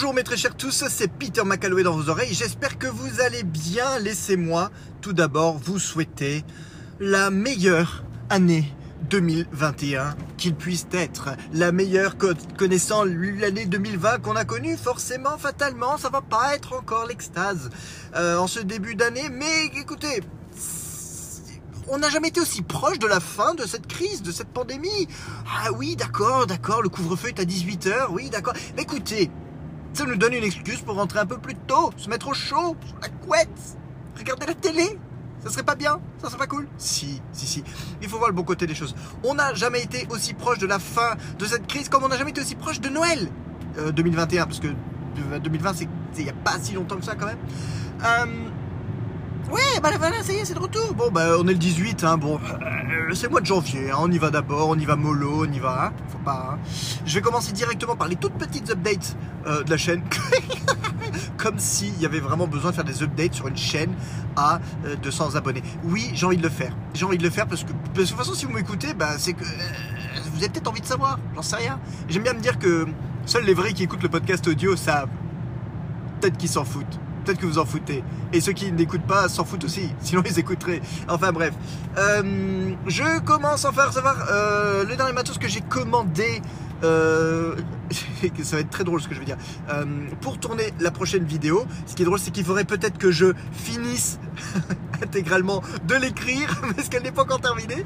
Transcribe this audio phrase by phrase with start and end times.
[0.00, 2.32] Bonjour mes très chers tous, c'est Peter McAlloway dans vos oreilles.
[2.32, 3.98] J'espère que vous allez bien.
[3.98, 4.70] Laissez-moi
[5.02, 6.42] tout d'abord vous souhaiter
[7.00, 8.72] la meilleure année
[9.10, 11.36] 2021 qu'il puisse être.
[11.52, 12.16] La meilleure
[12.56, 17.68] connaissant l'année 2020 qu'on a connue, forcément, fatalement, ça va pas être encore l'extase
[18.16, 19.28] euh, en ce début d'année.
[19.28, 20.22] Mais écoutez,
[21.88, 25.08] on n'a jamais été aussi proche de la fin de cette crise, de cette pandémie.
[25.46, 28.54] Ah oui, d'accord, d'accord, le couvre-feu est à 18h, oui, d'accord.
[28.76, 29.30] Mais écoutez,
[29.92, 32.76] ça nous donne une excuse pour rentrer un peu plus tôt, se mettre au chaud,
[32.86, 33.76] sur la couette,
[34.16, 34.98] regarder la télé.
[35.42, 37.64] Ça serait pas bien Ça serait pas cool Si, si, si.
[38.02, 38.94] Il faut voir le bon côté des choses.
[39.24, 42.18] On n'a jamais été aussi proche de la fin de cette crise comme on n'a
[42.18, 43.30] jamais été aussi proche de Noël
[43.94, 44.68] 2021, euh, parce que
[45.42, 45.88] 2020, c'est
[46.18, 47.38] il n'y a pas si longtemps que ça quand même.
[48.04, 48.26] Euh,
[49.50, 50.94] Ouais, bah voilà, ça y est, c'est de retour.
[50.94, 53.96] Bon, bah on est le 18, hein, bon, euh, c'est le mois de janvier, hein,
[53.98, 56.52] on y va d'abord, on y va mollo, on y va, hein, faut pas.
[56.52, 56.58] Hein.
[57.04, 60.02] Je vais commencer directement par les toutes petites updates euh, de la chaîne.
[61.36, 63.92] Comme s'il y avait vraiment besoin de faire des updates sur une chaîne
[64.36, 64.60] à
[65.02, 65.62] 200 euh, abonnés.
[65.84, 66.76] Oui, j'ai envie de le faire.
[66.94, 69.32] J'ai envie de le faire parce que, de toute façon, si vous m'écoutez, bah, c'est
[69.32, 71.80] que vous avez peut-être envie de savoir, j'en sais rien.
[72.08, 72.86] J'aime bien me dire que
[73.26, 75.08] seuls les vrais qui écoutent le podcast audio savent.
[76.20, 78.02] Peut-être qu'ils s'en foutent peut-être que vous en foutez.
[78.32, 80.80] Et ceux qui n'écoutent pas s'en foutent aussi, sinon ils écouteraient.
[81.08, 81.54] Enfin bref.
[81.96, 86.42] Euh, je commence enfin à recevoir euh, le dernier matos que j'ai commandé.
[86.82, 87.54] Euh,
[88.42, 89.36] ça va être très drôle ce que je veux dire.
[90.20, 93.26] pour tourner la prochaine vidéo, ce qui est drôle, c'est qu'il faudrait peut-être que je
[93.52, 94.18] finisse
[95.02, 97.84] intégralement de l'écrire, parce qu'elle n'est pas encore terminée.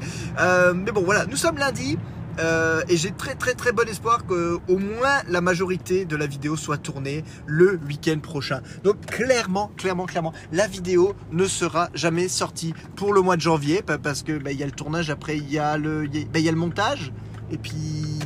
[0.75, 1.97] mais bon, voilà, nous sommes lundi.
[2.39, 6.27] Euh, et j'ai très très très bon espoir que au moins la majorité de la
[6.27, 8.61] vidéo soit tournée le week-end prochain.
[8.83, 13.81] Donc clairement, clairement, clairement, la vidéo ne sera jamais sortie pour le mois de janvier
[13.81, 16.49] parce que bah, il y a le tournage, après il y a le, bah, y
[16.49, 17.11] a le montage
[17.51, 18.19] et puis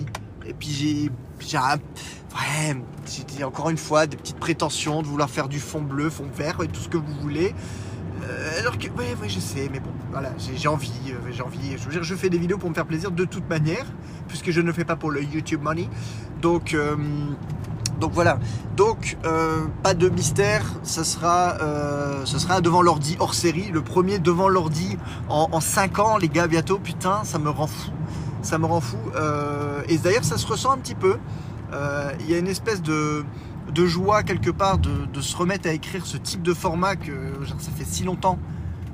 [0.45, 1.11] et puis j'ai
[1.47, 6.57] j'ai encore une fois des petites prétentions de vouloir faire du fond bleu, fond vert
[6.63, 7.53] et tout ce que vous voulez.
[8.23, 11.77] Euh, alors que, ouais, je sais, mais bon, voilà, j'ai envie, euh, j'ai envie.
[11.77, 13.85] Je veux dire, je fais des vidéos pour me faire plaisir de toute manière,
[14.27, 15.89] puisque je ne le fais pas pour le YouTube money.
[16.41, 16.95] Donc, euh,
[17.99, 18.39] donc voilà.
[18.75, 19.17] Donc,
[19.83, 21.57] pas de mystère, ça sera,
[22.23, 24.97] ce sera devant l'ordi hors série, le premier devant l'ordi
[25.27, 26.79] en, en 5 ans, les gars, bientôt.
[26.79, 27.91] Putain, ça me rend fou.
[28.41, 28.97] Ça me rend fou.
[29.89, 31.17] et d'ailleurs, ça se ressent un petit peu.
[32.21, 33.25] Il y a une espèce de
[33.71, 37.11] de joie quelque part de, se remettre à écrire ce type de format que
[37.59, 38.39] ça fait si longtemps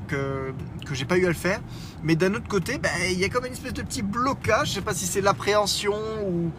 [0.07, 0.53] que,
[0.85, 1.59] que j'ai pas eu à le faire.
[2.03, 4.69] Mais d'un autre côté, ben, il y a comme une espèce de petit blocage.
[4.69, 5.95] Je sais pas si c'est l'appréhension
[6.27, 6.51] ou.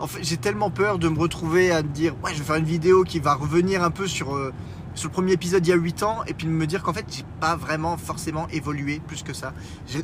[0.00, 2.56] En fait, j'ai tellement peur de me retrouver à me dire ouais, je vais faire
[2.56, 4.52] une vidéo qui va revenir un peu sur, euh,
[5.00, 7.06] le premier épisode il y a 8 ans et puis de me dire qu'en fait,
[7.08, 9.52] j'ai pas vraiment forcément évolué plus que ça.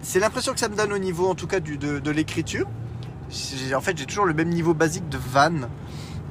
[0.03, 2.67] C'est l'impression que ça me donne au niveau en tout cas du, de, de l'écriture.
[3.75, 5.69] En fait, j'ai toujours le même niveau basique de van.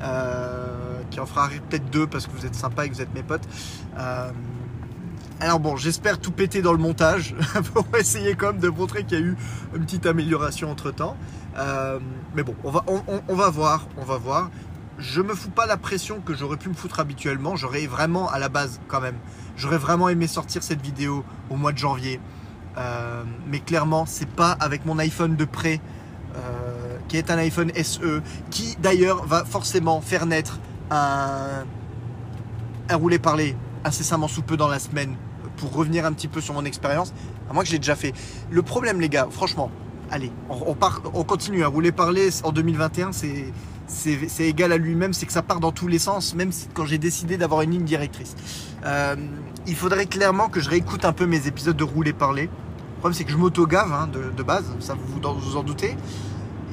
[0.01, 3.13] Euh, qui en fera peut-être deux parce que vous êtes sympa et que vous êtes
[3.13, 3.47] mes potes.
[3.97, 4.31] Euh,
[5.39, 7.35] alors bon, j'espère tout péter dans le montage
[7.73, 9.37] pour essayer quand même de montrer qu'il y a eu
[9.75, 11.15] une petite amélioration entre temps.
[11.57, 11.99] Euh,
[12.35, 14.49] mais bon, on va, on, va voir, on va voir.
[14.97, 17.55] Je me fous pas la pression que j'aurais pu me foutre habituellement.
[17.55, 19.17] J'aurais vraiment à la base quand même.
[19.55, 22.19] J'aurais vraiment aimé sortir cette vidéo au mois de janvier.
[22.77, 25.81] Euh, mais clairement, c'est pas avec mon iPhone de près,
[27.07, 30.59] qui est un iPhone SE, qui d'ailleurs va forcément faire naître
[30.91, 31.65] un,
[32.89, 35.15] un roulé parler incessamment sous peu dans la semaine
[35.57, 37.13] pour revenir un petit peu sur mon expérience,
[37.49, 38.13] à moi que je l'ai déjà fait.
[38.51, 39.71] Le problème, les gars, franchement,
[40.11, 43.51] allez, on, part, on continue à rouler parler en 2021, c'est
[43.89, 46.97] c'est égal à lui-même, c'est que ça part dans tous les sens, même quand j'ai
[46.97, 48.35] décidé d'avoir une ligne directrice.
[48.85, 49.15] Euh,
[49.65, 52.43] il faudrait clairement que je réécoute un peu mes épisodes de rouler parler.
[52.43, 55.95] Le problème, c'est que je m'auto-gave hein, de, base, ça vous vous en doutez.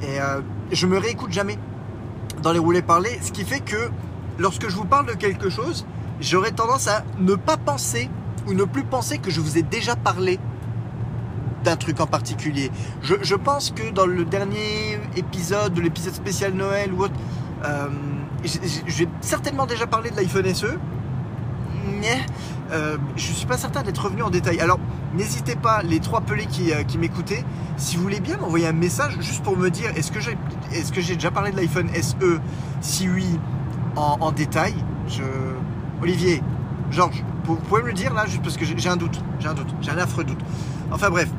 [0.03, 0.41] Et euh,
[0.73, 1.57] je me réécoute jamais
[2.45, 3.89] dans les roulés parler, ce qui fait que
[4.37, 5.83] lorsque je vous parle de quelque chose,
[6.21, 8.07] j'aurais tendance à ne pas penser
[8.47, 10.39] ou ne plus penser que je vous ai déjà parlé
[11.63, 12.69] d'un truc en particulier.
[13.01, 17.15] Je, pense que dans le dernier épisode, de l'épisode spécial Noël ou autre,
[17.65, 17.87] euh,
[18.43, 20.77] j'ai certainement déjà parlé de l'iPhone SE,
[22.71, 24.59] euh, je ne suis pas certain d'être revenu en détail.
[24.59, 24.79] Alors,
[25.15, 27.43] n'hésitez pas, les trois pelés qui, euh, qui m'écoutaient,
[27.77, 31.31] si vous voulez bien m'envoyer un message juste pour me dire est-ce que j'ai déjà
[31.31, 32.39] parlé de l'iPhone SE
[32.81, 33.39] Si oui,
[33.95, 34.73] en, détail.
[36.01, 36.41] Olivier,
[36.91, 39.53] Georges, vous pouvez me le dire là, juste parce que j'ai un doute, j'ai un
[39.53, 40.39] doute, j'ai un affreux doute.
[40.91, 41.29] Enfin bref,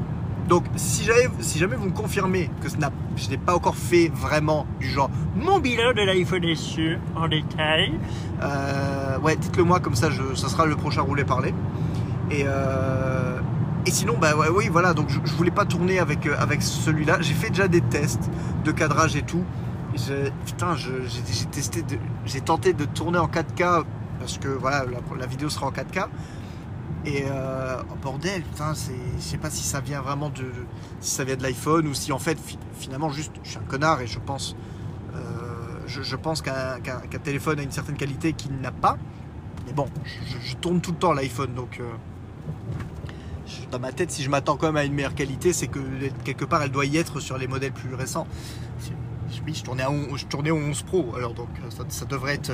[0.48, 4.66] donc si jamais, si jamais vous me confirmez que je n'ai pas encore fait vraiment
[4.81, 7.93] du genre mon bilan de l'iPhone SE en détail,
[8.43, 11.54] euh, ouais, dites-le moi comme ça, je, ça sera le prochain roulé parler.
[12.31, 13.38] Et, euh,
[13.87, 16.62] et sinon, bah ouais, oui, voilà, donc je, je voulais pas tourner avec, euh, avec
[16.62, 17.19] celui-là.
[17.20, 18.31] J'ai fait déjà des tests
[18.64, 19.44] de cadrage et tout
[20.44, 21.84] putain, j'ai testé,
[22.25, 23.84] j'ai tenté de tourner en 4K
[24.19, 24.84] parce que voilà,
[25.19, 26.06] la vidéo sera en 4K.
[27.06, 30.44] Et euh, oh, bordel, putain, je sais pas si ça vient vraiment de,
[31.00, 33.62] si ça vient de l'iPhone ou si en fait, fi- finalement, juste, je suis un
[33.62, 34.56] connard et je pense,
[35.14, 35.19] euh,
[35.87, 36.81] je, pense qu'un,
[37.23, 38.99] téléphone a une certaine qualité qu'il n'a pas.
[39.67, 41.85] Mais bon, je, tourne tout le temps l'iPhone, donc euh,
[43.70, 45.79] dans ma tête, si je m'attends quand même à une meilleure qualité, c'est que
[46.25, 48.26] quelque part, elle doit y être sur les modèles plus récents.
[49.44, 51.49] Oui, je tournais, à je tournais au 11 Pro, alors donc
[51.88, 52.53] ça, devrait être,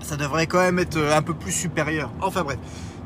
[0.00, 2.12] ça devrait quand même être un peu plus supérieur.
[2.20, 2.58] Enfin bref,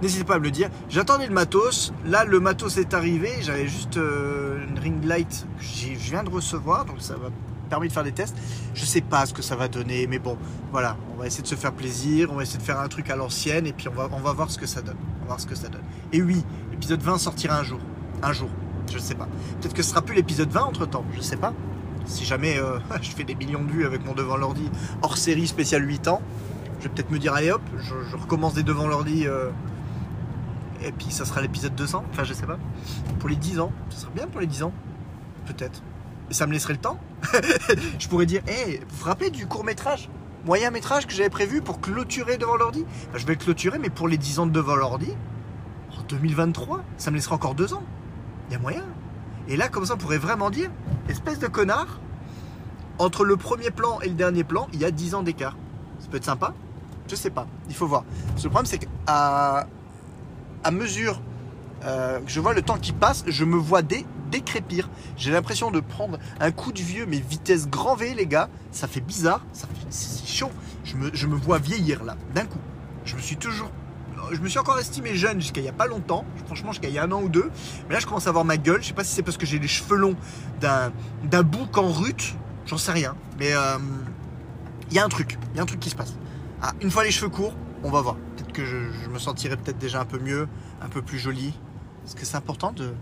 [0.03, 0.69] n'hésitez pas à me le dire.
[0.91, 1.93] J'attendais le matos.
[2.05, 3.31] Là, le matos est arrivé.
[3.41, 7.31] J'avais juste euh, une ring light que je viens de recevoir, donc ça m'a
[7.71, 8.37] permis de faire des tests.
[8.75, 10.37] Je sais pas ce que ça va donner, mais bon,
[10.73, 13.09] voilà, on va essayer de se faire plaisir, on va essayer de faire un truc
[13.09, 14.97] à l'ancienne, et puis on va, on va voir ce que ça donne.
[15.19, 15.83] On va voir ce que ça donne.
[16.13, 17.81] Et oui, l'épisode 20 sortira un jour,
[18.23, 18.51] un jour.
[18.93, 19.29] Je sais pas.
[19.61, 21.05] Peut-être que ce sera plus l'épisode 20 entre temps.
[21.15, 21.55] Je sais pas.
[22.05, 24.69] Si jamais euh, je fais des millions de vues avec mon devant l'ordi
[25.01, 26.21] hors série spéciale 8 ans,
[26.81, 29.51] je vais peut-être me dire allez hop, je, je recommence des devant l'ordi euh,
[30.85, 32.59] et puis ça sera l'épisode 200, enfin je sais pas.
[33.19, 34.73] Pour les 10 ans, ça serait bien pour les 10 ans,
[35.47, 35.83] peut-être.
[36.31, 36.99] Et ça me laisserait le temps.
[37.99, 40.09] je pourrais dire, hé, vous vous rappelez du court métrage
[40.45, 42.85] Moyen métrage que j'avais prévu pour clôturer devant l'ordi?
[43.15, 45.13] Je vais le clôturer, mais pour les 10 ans de devant l'ordi,
[45.97, 47.83] en 2023, ça me laissera encore 2 ans.
[48.49, 48.85] Il y a moyen.
[49.47, 50.71] Et là, comme ça, on pourrait vraiment dire,
[51.09, 52.01] espèce de connard,
[52.99, 55.57] entre le premier plan et le dernier plan, il y a 10 ans d'écart.
[56.01, 56.55] Ça peut être sympa
[57.09, 58.05] Je sais pas, il faut voir.
[58.43, 59.69] Le problème, c'est qu'à
[60.65, 61.21] à mesure
[61.85, 64.89] euh, que je vois le temps qui passe, je me vois dé- décrépir.
[65.17, 68.49] J'ai l'impression de prendre un coup de vieux, mais vitesse grand V, les gars.
[68.71, 70.51] Ça fait bizarre, ça fait- chaud.
[70.85, 72.59] Je me, je me vois vieillir là, d'un coup.
[73.05, 73.71] Je me suis toujours.
[74.31, 76.95] Je me suis encore estimé jeune jusqu'à il y a pas longtemps, franchement jusqu'à il
[76.95, 77.51] y a un an ou deux.
[77.89, 78.81] Mais là je commence à voir ma gueule.
[78.81, 80.15] Je sais pas si c'est parce que j'ai les cheveux longs
[80.61, 80.93] d'un
[81.25, 82.35] d'un bouc en rut,
[82.65, 83.15] j'en sais rien.
[83.39, 83.79] Mais euh,
[84.91, 86.15] il y a un truc, il y a un truc qui se passe.
[86.63, 88.17] Ah, une fois les cheveux courts, on va voir.
[88.53, 90.49] Que je, me sentirai peut-être déjà un peu mieux,
[90.83, 91.55] un peu plus joli.
[92.05, 92.93] Est-ce que c'est important de,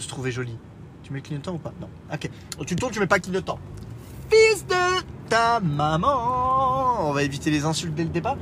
[0.00, 0.56] se trouver joli?
[1.02, 1.72] Tu mets le clignotant ou pas?
[1.80, 1.88] Non.
[2.12, 2.30] Ok.
[2.66, 3.58] Tu tournes, tu mets pas le clignotant.
[4.30, 8.36] Fils de ta maman On va éviter les insultes dès le départ.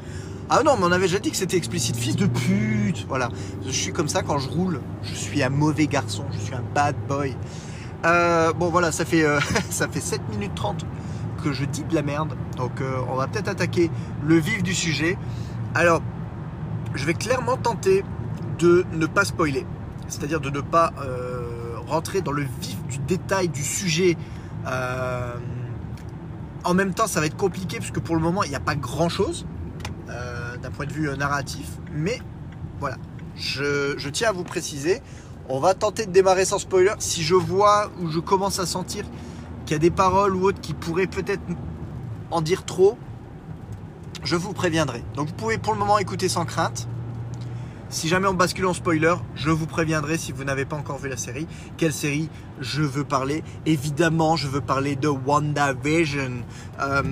[0.50, 1.96] Ah non, mais on avait déjà dit que c'était explicite.
[1.96, 3.28] Fils de pute Voilà.
[3.64, 4.80] Je suis comme ça quand je roule.
[5.02, 6.24] Je suis un mauvais garçon.
[6.32, 7.36] Je suis un bad boy.
[8.04, 9.40] Euh, bon, voilà, ça fait, euh,
[9.70, 10.84] ça fait 7 minutes 30
[11.42, 12.36] que je dis de la merde.
[12.56, 13.90] Donc, euh, on va peut-être attaquer
[14.26, 15.16] le vif du sujet.
[15.74, 16.02] Alors,
[16.94, 18.04] je vais clairement tenter
[18.60, 19.66] de ne pas spoiler.
[20.06, 24.16] C'est-à-dire de ne pas euh, rentrer dans le vif du détail du sujet.
[24.68, 25.34] Euh,
[26.62, 28.76] en même temps, ça va être compliqué puisque pour le moment, il n'y a pas
[28.76, 29.46] grand-chose
[30.08, 31.66] euh, d'un point de vue narratif.
[31.92, 32.20] Mais
[32.78, 32.96] voilà,
[33.34, 35.02] je, je tiens à vous préciser.
[35.48, 36.92] On va tenter de démarrer sans spoiler.
[37.00, 39.04] Si je vois ou je commence à sentir
[39.66, 41.42] qu'il y a des paroles ou autres qui pourraient peut-être
[42.30, 42.96] en dire trop,
[44.24, 45.02] je vous préviendrai.
[45.14, 46.88] Donc vous pouvez pour le moment écouter sans crainte.
[47.90, 51.08] Si jamais on bascule en spoiler, je vous préviendrai si vous n'avez pas encore vu
[51.08, 51.46] la série.
[51.76, 52.28] Quelle série
[52.60, 56.42] je veux parler Évidemment, je veux parler de WandaVision.
[56.80, 57.02] Euh,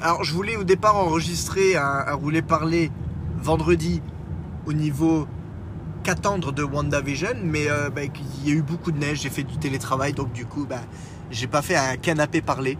[0.00, 2.90] alors, je voulais au départ enregistrer un, un rouler parler
[3.42, 4.00] vendredi
[4.64, 5.26] au niveau
[6.02, 9.42] qu'attendre de WandaVision, mais euh, bah, il y a eu beaucoup de neige, j'ai fait
[9.42, 10.80] du télétravail, donc du coup, bah,
[11.30, 12.78] j'ai pas fait un canapé parler.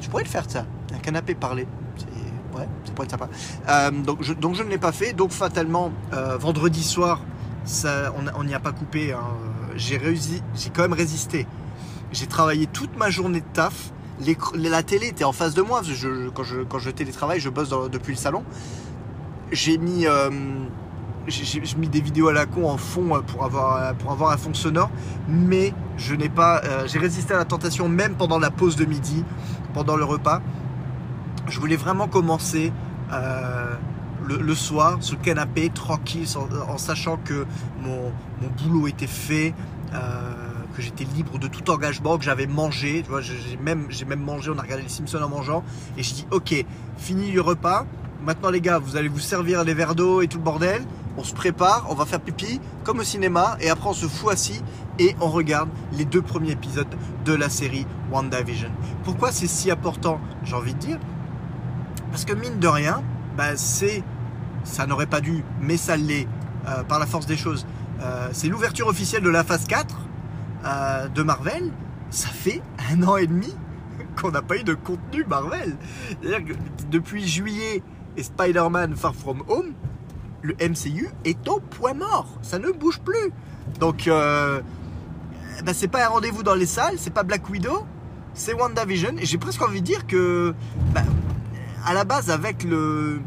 [0.00, 1.66] Je pourrais le faire ça, un canapé parler.
[2.56, 3.28] Ouais, ça pourrait être sympa.
[3.68, 5.12] Euh, donc, je, ne l'ai pas fait.
[5.12, 7.20] Donc fatalement, euh, vendredi soir,
[7.64, 9.12] ça, on n'y a pas coupé.
[9.12, 9.20] hein.
[9.76, 11.46] J'ai réussi, j'ai quand même résisté.
[12.12, 13.92] J'ai travaillé toute ma journée de taf.
[14.54, 15.80] La télé était en face de moi.
[16.34, 16.42] quand,
[16.78, 18.44] je, télétravaille, je bosse dans- depuis le salon.
[19.50, 20.30] J'ai mis, euh,
[21.26, 24.90] des vidéos à la con en fond pour avoir, pour avoir un fond sonore.
[25.26, 29.24] Mais j'ai résisté à la tentation même pendant la pause de midi,
[29.72, 30.42] pendant le repas
[31.48, 32.72] je voulais vraiment commencer
[33.12, 33.74] euh,
[34.26, 36.26] le, soir sur le canapé, tranquille,
[36.68, 37.46] en sachant que
[37.80, 38.12] mon,
[38.58, 39.54] boulot était fait,
[39.92, 39.98] euh,
[40.74, 43.04] que j'étais libre de tout engagement, que j'avais mangé.
[43.20, 43.56] J'ai
[44.06, 45.64] même mangé, on a regardé les Simpsons en mangeant.
[45.96, 46.64] Et je dis, ok,
[46.96, 47.86] fini le repas.
[48.24, 50.82] Maintenant, les gars, vous allez vous servir les verres d'eau et tout le bordel.
[51.18, 53.56] On se prépare, on va faire pipi, comme au cinéma.
[53.60, 54.62] Et après, on se fout assis
[54.98, 56.86] et on regarde les deux premiers épisodes
[57.24, 58.70] de la série WandaVision.
[59.04, 60.98] Pourquoi c'est si important J'ai envie de dire,
[62.12, 63.02] parce que mine de rien,
[63.36, 64.04] bah, c'est,
[64.64, 66.28] ça n'aurait pas dû, mais ça l'est
[66.68, 67.66] euh, par la force des choses.
[68.02, 69.96] Euh, c'est l'ouverture officielle de la phase 4
[70.64, 71.72] euh, de Marvel.
[72.10, 72.60] Ça fait
[72.92, 73.52] un an et demi
[74.20, 75.74] qu'on n'a pas eu de contenu Marvel.
[76.20, 77.82] C'est-à-dire que depuis juillet
[78.18, 79.72] et Spider-Man Far From Home,
[80.42, 82.28] le MCU est au point mort.
[82.42, 83.32] Ça ne bouge plus.
[83.80, 84.10] Donc,
[85.64, 87.86] bah, c'est pas un rendez-vous dans les salles, c'est pas Black Widow.
[88.34, 89.16] c'est WandaVision.
[89.18, 90.52] Et j'ai presque envie de dire que,
[90.92, 91.02] bah,
[91.84, 93.20] à la base, avec le,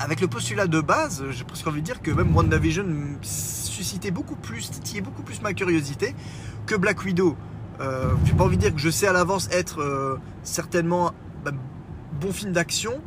[0.00, 2.86] avec le postulat de base, j'ai presque envie de dire que même WandaVision
[3.22, 6.14] suscitait beaucoup plus, titillait beaucoup plus ma curiosité
[6.66, 7.36] que Black Widow.
[7.80, 11.12] Euh, j'ai pas envie de dire que je sais à l'avance être euh, certainement
[11.44, 11.50] bah,
[12.20, 13.00] bon film d'action.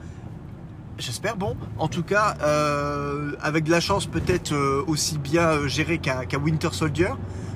[0.98, 1.56] J'espère bon.
[1.78, 6.70] En tout cas, euh, avec de la chance, peut-être euh, aussi bien géré qu'un Winter
[6.72, 7.10] Soldier.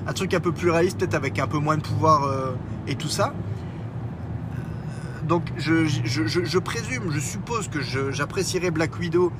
[0.06, 2.28] Un truc un peu plus réaliste, peut-être avec un peu moins de pouvoir
[2.88, 3.32] et tout ça.
[5.28, 9.32] Donc, je, présume, je suppose que j'apprécierais Black Widow,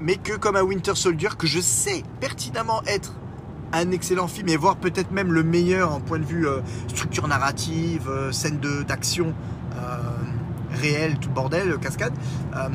[0.00, 3.14] mais que comme un Winter Soldier, que je sais pertinemment être
[3.72, 6.46] un excellent film et voire peut-être même le meilleur en point de vue
[6.88, 9.34] structure narrative, scène d'action
[10.76, 12.12] réel, tout bordel, cascade.
[12.54, 12.68] Euh,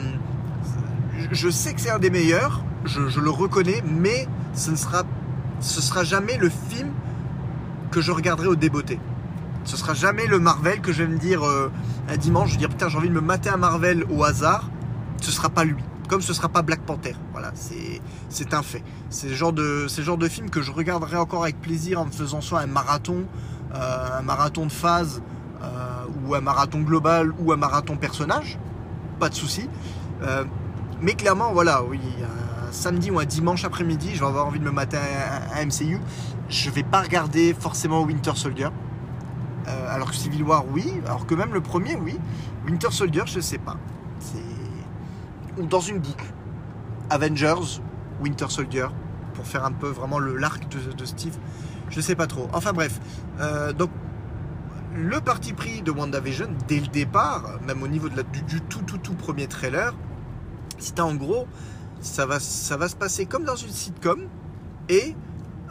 [1.32, 5.04] je sais que c'est un des meilleurs, je, le reconnais, mais ce ne sera,
[5.60, 6.92] sera jamais le film
[7.92, 9.00] que je regarderai au débeauté.
[9.64, 11.72] Ce sera jamais le Marvel que je vais me dire euh,
[12.10, 14.70] un dimanche, je vais dire putain j'ai envie de me mater un Marvel au hasard.
[15.22, 15.84] Ce sera pas lui.
[16.10, 17.16] Comme ce sera pas Black Panther.
[17.32, 18.84] Voilà, c'est un fait.
[19.10, 22.60] C'est le genre de film que je regarderai encore avec plaisir en me faisant soit
[22.60, 23.26] un marathon,
[23.74, 25.22] euh, un marathon de phase
[26.26, 28.58] ou un marathon global ou un marathon personnage,
[29.20, 29.70] pas de souci.
[30.22, 30.44] Euh,
[31.02, 32.00] mais clairement, voilà, oui,
[32.72, 36.00] samedi ou un dimanche après-midi, je vais avoir envie de me mater un, MCU.
[36.50, 38.70] Je vais pas regarder forcément Winter Soldier.
[39.68, 40.94] Euh, alors que Civil War, oui.
[41.06, 42.18] Alors que même le premier, oui.
[42.66, 43.78] Winter Soldier, je sais pas.
[44.20, 45.62] C'est.
[45.62, 46.26] Ou dans une boucle.
[47.10, 47.82] Avengers,
[48.22, 48.88] Winter Soldier,
[49.34, 51.38] pour faire un peu vraiment le l'arc de, Steve.
[51.90, 52.48] Je sais pas trop.
[52.54, 53.00] Enfin bref.
[53.40, 53.90] Euh, donc
[54.96, 58.82] le parti pris de WandaVision, dès le départ, même au niveau de la, du, tout,
[58.82, 59.94] tout, tout premier trailer,
[60.78, 61.48] c'était en gros,
[62.02, 64.28] ça va, ça va se passer comme dans une sitcom,
[64.90, 65.16] et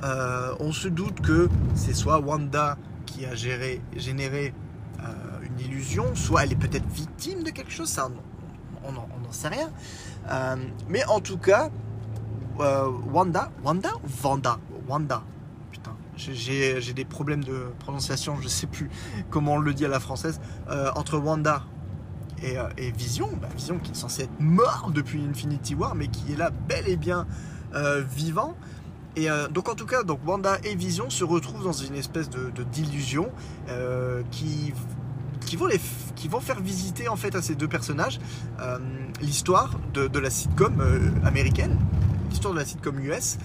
[0.04, 2.78] euh, on se doute que c'est soit Wanda
[3.26, 4.54] a géré, généré
[5.00, 5.04] euh,
[5.42, 8.08] une illusion, soit elle est peut-être victime de quelque chose, ça,
[8.84, 9.70] on n'en sait rien.
[10.30, 10.56] Euh,
[10.88, 11.70] mais en tout cas,
[12.58, 14.58] Wanda, Wanda ou Vanda?
[14.88, 15.22] Wanda,
[16.20, 18.90] j'ai des problèmes de prononciation, je sais plus
[19.30, 21.62] comment on le dit à la française, euh, entre Wanda
[22.42, 23.30] et, euh, Vision.
[23.40, 26.88] Bah, Vision qui est censé être mort depuis Infinity War, mais qui est là bel
[26.88, 27.26] et bien
[27.74, 28.54] euh, vivant.
[29.16, 32.50] Et donc en tout cas, donc Wanda et Vision se retrouvent dans une espèce de
[32.72, 33.30] d'illusion
[34.30, 34.72] qui
[35.46, 35.80] qui vont, les,
[36.14, 38.20] qui vont faire visiter en fait à ces deux personnages
[39.20, 40.80] l'histoire de, de, la sitcom
[41.24, 41.76] américaine,
[42.30, 43.38] l'histoire de la sitcom US,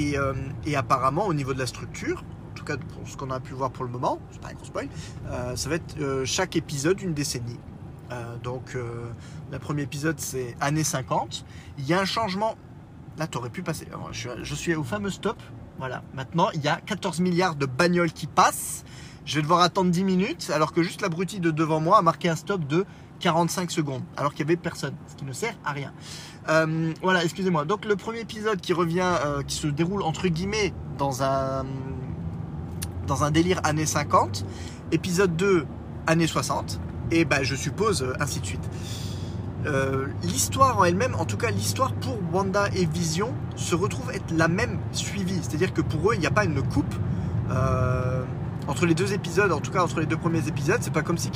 [0.00, 0.34] euh,
[0.64, 3.54] et, apparemment, au niveau de la structure, en tout cas pour ce qu'on a pu
[3.54, 4.88] voir pour le moment, c'est pas un gros spoil,
[5.26, 7.58] euh, ça va être euh, chaque épisode une décennie.
[8.42, 8.74] donc,
[9.52, 11.44] le premier épisode, c'est années 50.
[11.76, 12.56] Il y a un changement.
[13.18, 13.88] Là, tu aurais pu passer.
[14.12, 15.36] je, suis au fameux stop.
[15.78, 16.02] Voilà.
[16.14, 18.84] Maintenant, il y a 14 milliards de bagnoles qui passent.
[19.24, 22.28] Je vais devoir attendre 10 minutes, alors que juste l'abruti de devant moi a marqué
[22.28, 22.86] un stop de
[23.20, 25.92] 45 secondes, alors qu'il n'y avait personne, ce qui ne sert à rien.
[26.48, 27.64] Euh, voilà, excusez-moi.
[27.64, 31.66] Donc le premier épisode qui revient, euh, qui se déroule entre guillemets dans un
[33.06, 34.44] dans un délire années 50,
[34.92, 35.66] épisode 2
[36.06, 38.68] années 60, et ben je suppose euh, ainsi de suite.
[40.22, 44.48] L'histoire en elle-même, en tout cas l'histoire pour Wanda et Vision, se retrouve être la
[44.48, 45.40] même suivie.
[45.42, 46.94] C'est-à-dire que pour eux, il n'y a pas une coupe
[48.68, 51.16] entre les deux épisodes, en tout cas entre les deux premiers épisodes, c'est pas comme
[51.16, 51.30] si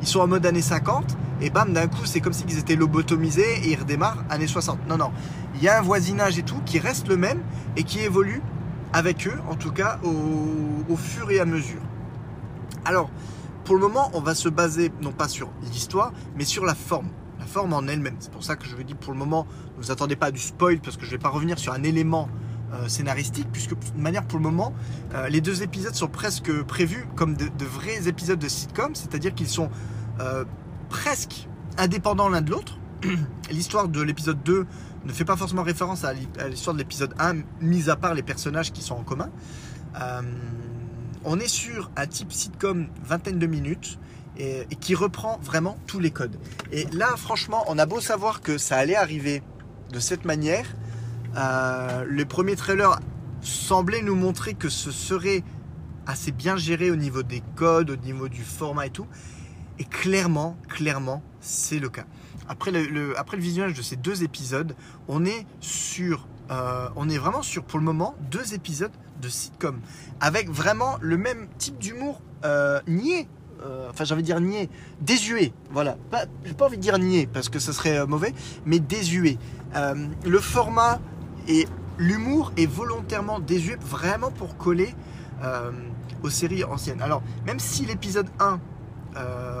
[0.00, 2.74] ils sont en mode années 50 et bam d'un coup c'est comme si ils étaient
[2.74, 4.88] lobotomisés et ils redémarrent années 60.
[4.88, 5.12] Non non,
[5.54, 7.40] il y a un voisinage et tout qui reste le même
[7.76, 8.42] et qui évolue
[8.92, 11.80] avec eux, en tout cas au, fur et à mesure.
[12.84, 13.10] Alors
[13.64, 17.08] pour le moment, on va se baser non pas sur l'histoire, mais sur la forme.
[17.60, 18.16] En elle-même.
[18.18, 20.40] C'est pour ça que je veux dire pour le moment, ne vous attendez pas du
[20.40, 22.28] spoil parce que je ne vais pas revenir sur un élément
[22.72, 24.72] euh, scénaristique, puisque de manière pour le moment,
[25.14, 29.48] euh, les deux épisodes sont presque prévus comme de, vrais épisodes de sitcom, c'est-à-dire qu'ils
[29.48, 29.68] sont
[30.20, 30.44] euh,
[30.88, 32.78] presque indépendants l'un de l'autre.
[33.50, 34.66] L'histoire de l'épisode 2
[35.04, 36.14] ne fait pas forcément référence à
[36.48, 39.28] l'histoire de l'épisode 1, mis à part les personnages qui sont en commun.
[41.24, 43.98] on est sur un type sitcom vingtaine de minutes
[44.38, 46.38] et, qui reprend vraiment tous les codes.
[46.70, 49.42] Et là, franchement, on a beau savoir que ça allait arriver
[49.92, 50.66] de cette manière,
[51.36, 52.98] euh, les premiers trailers
[53.42, 55.42] semblaient nous montrer que ce serait
[56.06, 59.06] assez bien géré au niveau des codes, au niveau du format et tout.
[59.78, 62.04] Et clairement, clairement, c'est le cas.
[62.48, 64.74] Après le, après le visionnage de ces deux épisodes,
[65.08, 69.80] on est sur, euh, on est vraiment sur, pour le moment, deux épisodes de sitcom
[70.20, 73.28] avec vraiment le même type d'humour euh, niais.
[73.64, 74.68] Euh, enfin, j'avais dire niais,
[75.00, 75.52] désuet.
[75.70, 75.96] Voilà,
[76.44, 78.34] j'ai pas envie de dire niais parce que ce serait mauvais,
[78.66, 79.38] mais désuet.
[79.74, 81.00] le format
[81.48, 81.66] et
[81.98, 84.94] l'humour est volontairement désuet vraiment pour coller
[86.22, 87.02] aux séries anciennes.
[87.02, 88.60] Alors, même si l'épisode 1,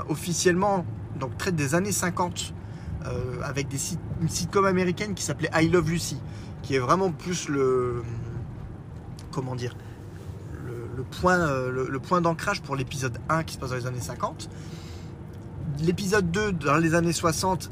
[0.08, 0.84] officiellement,
[1.18, 2.54] donc traite des années 50,
[3.44, 3.78] avec des
[4.20, 6.20] une sitcom américaine qui s'appelait I Love Lucy,
[6.62, 8.02] qui est vraiment plus le.
[9.30, 9.74] Comment dire
[10.96, 11.38] le, point,
[11.70, 14.48] le point d'ancrage pour l'épisode 1 qui se passe dans les années 50.
[15.80, 17.70] L'épisode 2 dans les années 60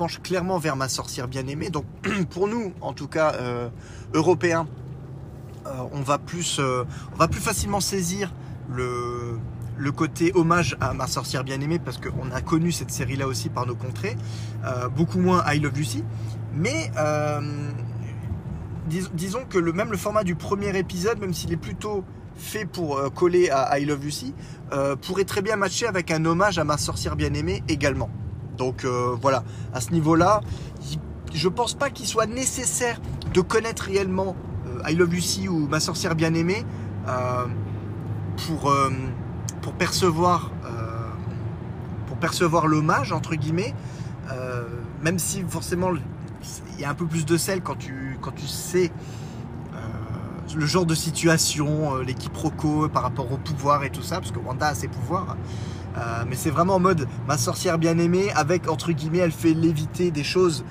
[0.00, 1.68] penche clairement vers ma sorcière bien-aimée.
[1.68, 1.84] Donc
[2.30, 3.68] pour nous, en tout cas euh,
[4.14, 4.66] européens,
[5.66, 8.32] euh, on, va plus, euh, on va plus facilement saisir
[8.70, 9.38] le,
[9.76, 13.66] le côté hommage à ma sorcière bien-aimée parce qu'on a connu cette série-là aussi par
[13.66, 14.16] nos contrées.
[14.96, 16.02] beaucoup moins I Love Lucy.
[16.54, 16.90] Mais
[18.88, 22.04] disons que le, même le format du premier épisode, même s'il est plutôt
[22.40, 24.34] fait pour coller à I Love Lucy,
[25.02, 28.10] pourrait très bien matcher avec un hommage à ma sorcière bien-aimée également.
[28.60, 29.42] Donc euh, voilà,
[29.72, 30.42] à ce niveau-là,
[31.32, 33.00] je pense pas qu'il soit nécessaire
[33.32, 36.66] de connaître réellement euh, I Love Lucy ou Ma sorcière bien-aimée
[37.08, 37.46] euh,
[38.46, 38.70] pour,
[39.62, 40.50] pour percevoir
[42.06, 43.74] pour percevoir l'hommage entre guillemets,
[45.02, 45.92] même si forcément
[46.74, 48.90] il y a un peu plus de sel quand tu, quand tu sais
[50.56, 54.38] le genre de situation, les quiproquos par rapport au pouvoir et tout ça, parce que
[54.38, 55.36] Wanda a ses pouvoirs.
[55.98, 59.54] Euh, mais c'est vraiment en mode ma sorcière bien aimée, avec entre guillemets, elle fait
[59.54, 60.64] léviter des choses.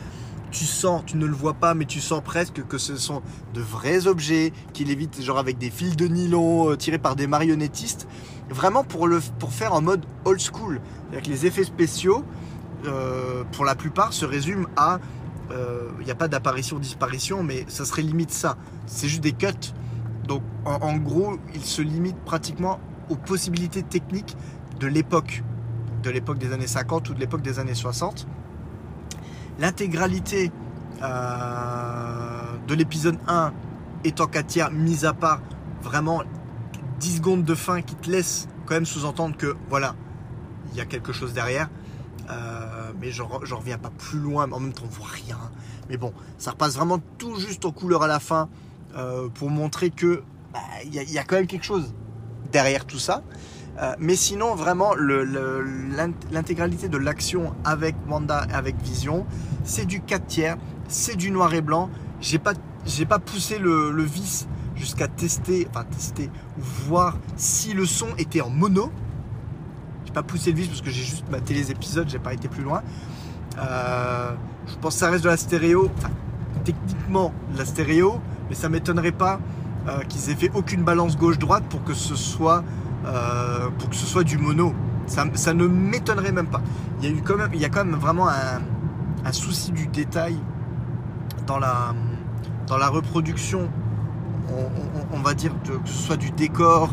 [0.52, 3.22] Tu sens, tu ne le vois pas, mais tu sens presque que ce sont
[3.54, 7.28] de vrais objets qui lévitent, genre avec des fils de nylon euh, tirés par des
[7.28, 8.08] marionnettistes.
[8.50, 10.82] Vraiment pour, le, pour faire en mode old school.
[11.12, 12.24] C'est-à-dire que les effets spéciaux,
[12.86, 15.00] euh, pour la plupart, se résument à.
[15.52, 18.58] Il n'y a pas d'apparition-disparition, mais ça serait limite ça.
[18.86, 19.74] C'est juste des cuts.
[20.28, 22.80] Donc en gros, il se limite pratiquement
[23.10, 24.38] aux possibilités techniques
[24.80, 25.44] de l'époque,
[26.04, 28.28] de l'époque des années 50 ou de l'époque des années 60.
[29.60, 30.52] L'intégralité
[31.02, 33.52] euh, de l'épisode 1
[34.06, 35.42] est en 4 tiers, mis à part
[35.82, 36.24] vraiment
[37.00, 39.96] 10 secondes de fin qui te laissent quand même sous-entendre que voilà,
[40.72, 41.70] il y a quelque chose derrière.
[42.30, 45.40] Euh, mais j'en reviens pas plus loin, en même temps on voit rien.
[45.90, 48.50] Mais bon, ça repasse vraiment tout juste en couleur à la fin
[48.96, 51.94] euh, pour montrer que bah, il y, a quand même quelque chose
[52.52, 53.24] derrière tout ça.
[53.82, 54.94] Euh, mais sinon, vraiment,
[56.32, 59.26] l'intégralité de l'action avec Wanda, avec Vision,
[59.64, 61.90] c'est du 4 tiers, c'est du noir et blanc.
[62.20, 62.54] J'ai pas,
[63.08, 68.50] pas poussé le, le vice jusqu'à tester, enfin tester, voir si le son était en
[68.50, 68.92] mono.
[70.14, 72.64] Pas poussé le vice parce que j'ai juste maté les épisodes, j'ai pas été plus
[72.64, 72.82] loin.
[73.58, 74.32] Euh,
[74.68, 75.90] je pense que ça reste de la stéréo,
[76.64, 78.20] techniquement de la stéréo,
[78.50, 79.40] mais ça m'étonnerait pas
[79.88, 82.64] euh, qu'ils aient fait aucune balance gauche-droite pour que ce soit
[83.06, 84.74] euh, pour que ce soit du mono.
[85.08, 86.62] Ça, ne m'étonnerait même pas.
[87.00, 89.88] Il y a eu quand même, il y a quand même vraiment un, souci du
[89.88, 90.38] détail
[91.48, 91.94] dans la,
[92.68, 93.70] dans la reproduction.
[95.12, 96.90] On, va dire que ce soit du décor,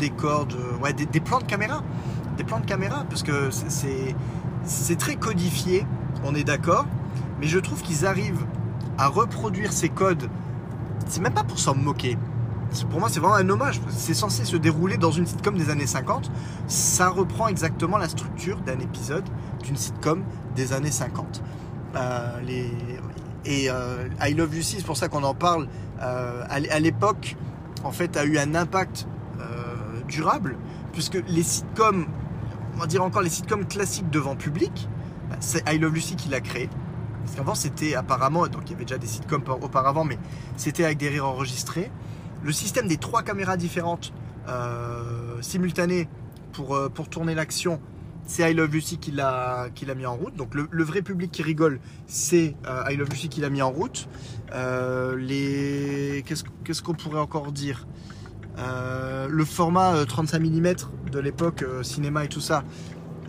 [0.00, 1.82] euh, du, décor, de, ouais, des, plans de caméra,
[2.36, 5.86] des plans de caméra, parce que c'est, très codifié.
[6.24, 6.86] On est d'accord,
[7.40, 8.44] mais je trouve qu'ils arrivent
[8.98, 10.28] à reproduire ces codes.
[11.06, 12.16] C'est même pas pour s'en moquer
[12.88, 13.80] pour moi, c'est vraiment un hommage.
[13.88, 16.30] C'est censé se dérouler dans une sitcom des années 50.
[16.68, 19.24] Ça reprend exactement la structure d'un épisode
[19.64, 20.22] d'une sitcom
[20.54, 21.42] des années 50.
[21.96, 22.40] Euh.
[23.46, 25.68] Et euh, I Love Lucy, c'est pour ça qu'on en parle.
[26.02, 27.36] Euh, à l'époque,
[27.84, 29.06] en fait, a eu un impact
[30.10, 30.56] durable,
[30.92, 32.06] puisque les sitcoms,
[32.74, 34.88] on va dire encore les sitcoms classiques devant public,
[35.28, 36.68] bah, c'est I Love Lucy qui l'a créé.
[37.24, 40.18] Parce qu'avant, c'était apparemment, donc il y avait déjà des sitcoms auparavant, mais
[40.56, 41.90] c'était avec des rires enregistrés
[42.42, 44.12] le système des trois caméras différentes
[44.48, 46.08] euh, simultanées
[46.52, 47.80] pour, euh, pour tourner l'action,
[48.26, 50.34] c'est I Love Lucy qui l'a mis en route.
[50.36, 53.70] Donc le, vrai public qui rigole, c'est euh, I Love Lucy qui l'a mis en
[53.70, 54.08] route.
[55.18, 57.86] les Qu'est-ce qu'on pourrait encore dire?
[58.56, 60.74] Le format 35 mm
[61.12, 62.64] de l'époque, cinéma et tout ça,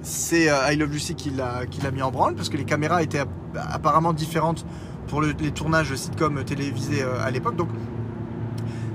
[0.02, 3.24] c'est I Love Lucy qui l'a mis en branle parce que les caméras étaient
[3.56, 4.66] apparemment différentes
[5.08, 7.56] pour les tournages sitcom télévisés à l'époque.
[7.56, 7.70] Donc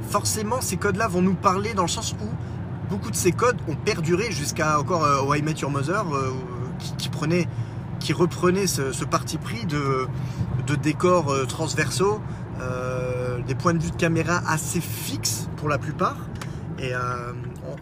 [0.08, 2.26] forcément, ces codes-là vont nous parler dans le sens où
[2.88, 6.32] beaucoup de ces codes ont perduré jusqu'à encore euh, I Met Your Mother, euh,
[6.98, 7.48] qui, prenait,
[8.00, 10.06] qui reprenait ce, parti pris de,
[10.76, 12.20] décors euh, transversaux,
[13.46, 16.18] des points de vue de caméra assez fixes pour la plupart.
[16.78, 16.92] Et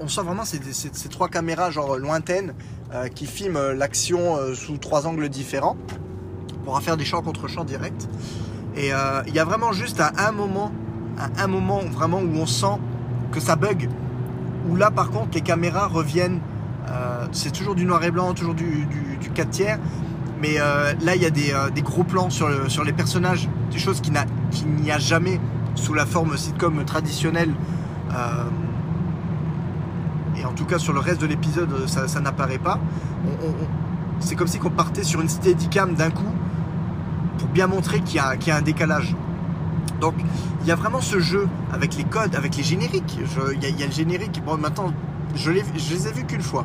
[0.01, 2.55] on, sent vraiment ces, trois caméras genre lointaines
[3.15, 5.77] qui filment l'action sous trois angles différents
[6.65, 8.09] pour faire des champs contre champs directs.
[8.75, 8.93] Et
[9.27, 10.73] il y a vraiment juste à un moment
[11.37, 12.79] un moment vraiment où on sent
[13.31, 13.91] que ça bug.
[14.71, 16.41] Où là, par contre, les caméras reviennent.
[16.89, 18.87] Euh, c'est toujours du noir et blanc, toujours du,
[19.21, 19.79] du, 4 tiers.
[20.41, 23.79] Mais euh, là, il y a des, euh, gros plans sur, sur, les personnages, des
[23.79, 25.39] choses qu'il n'y a, jamais
[25.75, 27.74] sous la forme sitcom traditionnelle Euh,
[30.37, 32.79] et en tout cas, sur le reste de l'épisode, ça, ça n'apparaît pas.
[34.21, 36.23] C'est comme si on partait sur une steadicam d'un coup
[37.39, 38.19] pour bien montrer qu'il y,
[38.51, 39.15] a- un décalage.
[40.01, 40.15] Donc,
[40.63, 43.19] il y a vraiment ce jeu avec les codes, avec les génériques.
[43.19, 44.43] Il y, a- le générique.
[44.45, 44.93] Bon, maintenant,
[45.35, 46.65] je, je les ai vus qu'une fois.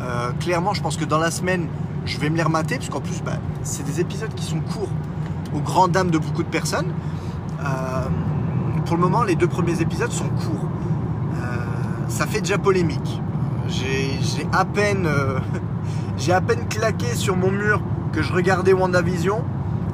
[0.00, 1.68] Euh, clairement, je pense que dans la semaine,
[2.04, 4.90] je vais me les remater, parce qu'en plus, bah, c'est des épisodes qui sont courts,
[5.54, 6.92] aux grandes dames de beaucoup de personnes.
[7.60, 7.64] Euh,
[8.84, 10.68] pour le moment, les deux premiers épisodes sont courts.
[12.08, 13.20] Ça fait déjà polémique.
[13.68, 15.38] J'ai j'ai à peine, euh,
[16.18, 17.80] j'ai à peine claqué sur mon mur
[18.12, 19.42] que je regardais WandaVision.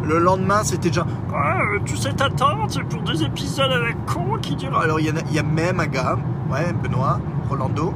[0.05, 1.07] Le lendemain, c'était déjà.
[1.35, 4.77] Ah, tu sais t'attendre c'est pour des épisodes à la con qui durent.
[4.77, 6.19] Alors, il y, a- même un gars,
[6.51, 7.95] ouais, Benoît, Rolando,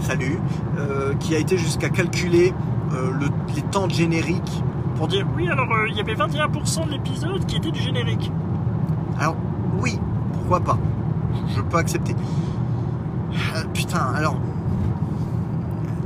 [0.00, 0.38] salut,
[0.78, 2.54] euh, qui a été jusqu'à calculer
[2.94, 4.62] euh, le- les temps de générique.
[4.96, 8.30] Pour dire oui, alors il y avait 21% de l'épisode qui était du générique.
[9.18, 9.36] Alors,
[9.80, 9.98] oui,
[10.34, 10.78] pourquoi pas?
[11.56, 12.14] Je peux accepter.
[13.32, 14.36] Euh, putain, alors.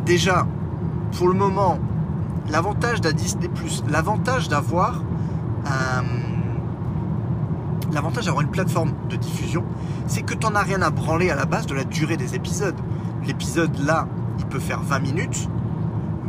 [0.05, 0.47] Déjà,
[1.17, 1.79] pour le moment,
[2.51, 3.49] l'avantage d'un Disney,
[3.89, 5.03] l'avantage d'avoir
[5.67, 6.05] un.
[7.93, 9.65] L'avantage d'avoir une plateforme de diffusion,
[10.09, 12.75] c'est que t'en as rien à branler à la base de la durée des épisodes.
[13.25, 14.09] L'épisode là,
[14.39, 15.49] il peut faire 20 minutes.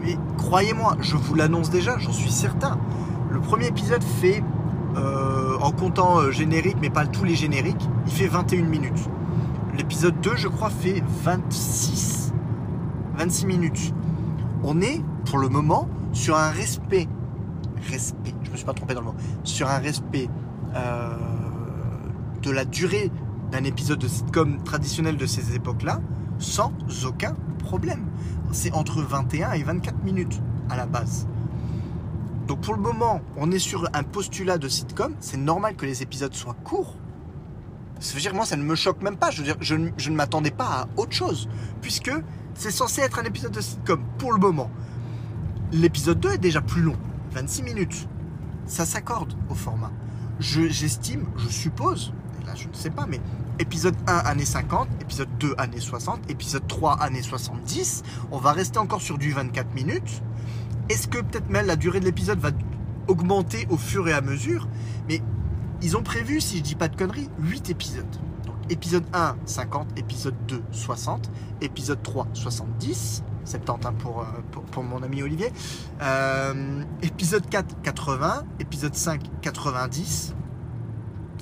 [0.03, 2.77] Mais croyez-moi, je vous l'annonce déjà, j'en suis certain.
[3.31, 4.43] Le premier épisode fait
[4.95, 9.09] euh, en comptant euh, générique, mais pas tous les génériques, il fait 21 minutes.
[9.77, 12.31] L'épisode 2, je crois, fait 26.
[13.17, 13.93] 26 minutes.
[14.63, 17.09] On est, pour le moment, sur un respect.
[17.89, 19.15] Respect, je me suis pas trompé dans le mot.
[19.43, 20.29] Sur un respect
[20.75, 21.09] euh,
[22.41, 23.11] de la durée
[23.51, 25.99] d'un épisode de sitcom traditionnel de ces époques-là,
[26.39, 26.71] sans
[27.05, 28.05] aucun problème.
[28.53, 31.27] C'est entre 21 et 24 minutes à la base.
[32.47, 35.15] Donc pour le moment, on est sur un postulat de sitcom.
[35.19, 36.95] C'est normal que les épisodes soient courts.
[37.99, 39.31] Ça veut dire moi, ça ne me choque même pas.
[39.31, 41.49] Je veux dire, je, ne- m'attendais pas à autre chose,
[41.81, 42.11] puisque
[42.53, 44.69] c'est censé être un épisode de sitcom pour le moment.
[45.71, 46.95] L'épisode 2 est déjà plus long,
[47.31, 48.07] 26 minutes.
[48.65, 49.91] Ça s'accorde au format.
[50.39, 53.19] Je- J'estime, je suppose, et là je ne sais pas, mais
[53.59, 58.77] épisode 1 années 50, épisode 2 années 60, épisode 3 années 70, on va rester
[58.79, 60.21] encore sur du 24 minutes.
[60.89, 62.51] Est-ce que peut-être même la durée de l'épisode va
[63.07, 64.67] augmenter au fur et à mesure?
[65.09, 65.21] Mais
[65.85, 68.09] ils ont prévu, si je dis pas de conneries, 8 épisodes.
[68.45, 71.29] Donc épisode 1, 50, épisode 2, 60,
[71.61, 75.51] épisode 3, 70, 70 hein, pour, euh, pour, pour mon ami Olivier,
[76.01, 80.33] Euh, épisode 4, 80, épisode 5, 90.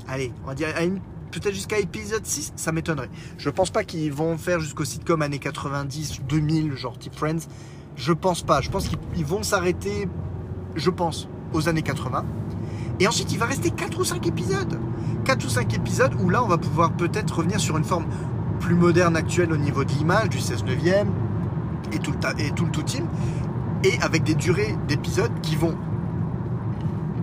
[0.07, 0.99] Allez, on va dire à une-
[1.31, 3.09] peut-être jusqu'à épisode 6, ça m'étonnerait.
[3.37, 7.47] Je pense pas qu'ils vont faire jusqu'au sitcom années 90, 2000, genre type Friends.
[7.95, 8.59] Je pense pas.
[8.61, 10.07] Je pense qu'ils ils vont s'arrêter,
[10.75, 12.25] je pense, aux années 80.
[12.99, 14.79] Et ensuite, il va rester 4 ou 5 épisodes.
[15.25, 18.05] 4 ou 5 épisodes où là, on va pouvoir peut-être revenir sur une forme
[18.59, 21.11] plus moderne actuelle au niveau de l'image, du 16 neuvième
[21.91, 23.05] et tout le, et tout le tout team.
[23.83, 25.75] Et avec des durées d'épisodes qui vont,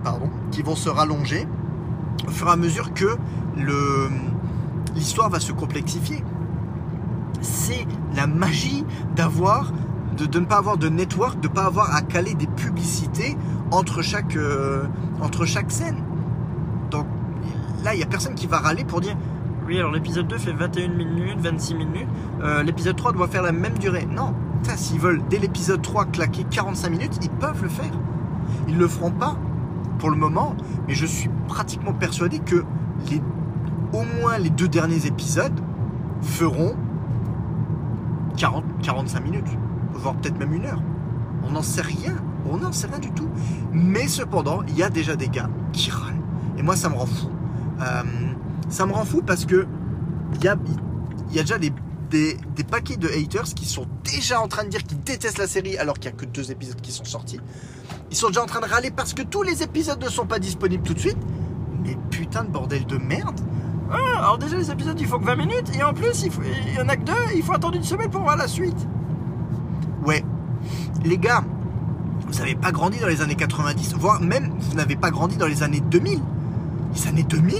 [0.03, 1.47] pardon, qui vont se rallonger
[2.27, 3.17] au fur et à mesure que
[4.95, 6.23] l'histoire va se complexifier.
[7.41, 9.71] C'est la magie d'avoir,
[10.27, 13.37] de, ne pas avoir de network, de ne pas avoir à caler des publicités
[13.71, 14.83] entre chaque, euh,
[15.21, 15.97] entre chaque scène.
[16.89, 17.05] Donc
[17.83, 19.15] là, il n'y a personne qui va râler pour dire
[19.67, 22.07] Oui, alors l'épisode 2 fait 21 minutes, 26 minutes.
[22.43, 24.05] euh, l'épisode 3 doit faire la même durée.
[24.05, 24.33] Non,
[24.75, 27.91] s'ils veulent dès l'épisode 3 claquer 45 minutes, ils peuvent le faire.
[28.67, 29.37] Ils le feront pas
[29.99, 30.55] pour le moment,
[30.87, 32.63] mais je suis pratiquement persuadé que
[33.09, 33.21] les,
[33.93, 35.59] au moins les deux derniers épisodes
[36.21, 36.75] feront
[38.37, 39.57] 40, 45 minutes,
[39.93, 40.81] voire peut-être même une heure.
[41.43, 42.15] On n'en sait rien,
[42.49, 43.29] on n'en sait rien du tout.
[43.71, 46.13] Mais cependant, il y a déjà des gars qui râlent.
[46.57, 47.29] Et moi, ça me rend fou.
[47.81, 48.03] Euh,
[48.69, 49.67] ça me rend fou parce que
[50.35, 50.55] il y a,
[51.31, 51.71] y a déjà des,
[52.09, 55.47] des, des paquets de haters qui sont déjà en train de dire qu'ils détestent la
[55.47, 57.39] série alors qu'il n'y a que deux épisodes qui sont sortis.
[58.11, 60.39] Ils sont déjà en train de râler parce que tous les épisodes ne sont pas
[60.39, 61.17] disponibles tout de suite.
[61.83, 63.39] Mais putain de bordel de merde.
[63.91, 66.41] Ah, alors déjà les épisodes il faut que 20 minutes et en plus il, faut-
[66.43, 68.87] y en a que deux, il faut attendre une semaine pour voir la suite.
[70.05, 70.23] Ouais.
[71.03, 71.43] Les gars,
[72.27, 75.47] vous n'avez pas grandi dans les années 90, voire même vous n'avez pas grandi dans
[75.47, 76.19] les années 2000.
[76.93, 77.55] Les années 2000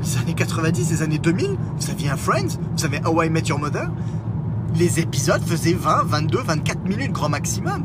[0.00, 3.42] Les années 90, les années 2000 Vous aviez un Friends Vous avez How I Met
[3.48, 3.90] Your Mother
[4.76, 7.84] Les épisodes faisaient 20, 22, 24 minutes grand maximum.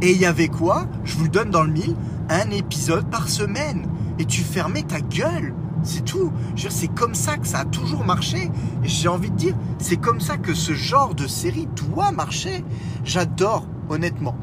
[0.00, 0.86] Et il y avait quoi?
[1.04, 1.94] Je vous le donne dans le mille,
[2.30, 3.86] un épisode par semaine.
[4.18, 5.52] Et tu fermais ta gueule.
[5.82, 6.32] C'est tout.
[6.56, 8.50] C'est comme ça que ça a toujours marché.
[8.82, 12.64] J'ai envie de dire, c'est comme ça que ce genre de série doit marcher.
[13.04, 14.36] J'adore, honnêtement.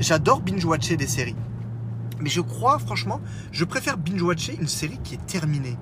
[0.00, 1.36] J'adore binge-watcher des séries.
[2.20, 3.20] Mais je crois, franchement,
[3.52, 5.76] je préfère binge-watcher une série qui est terminée.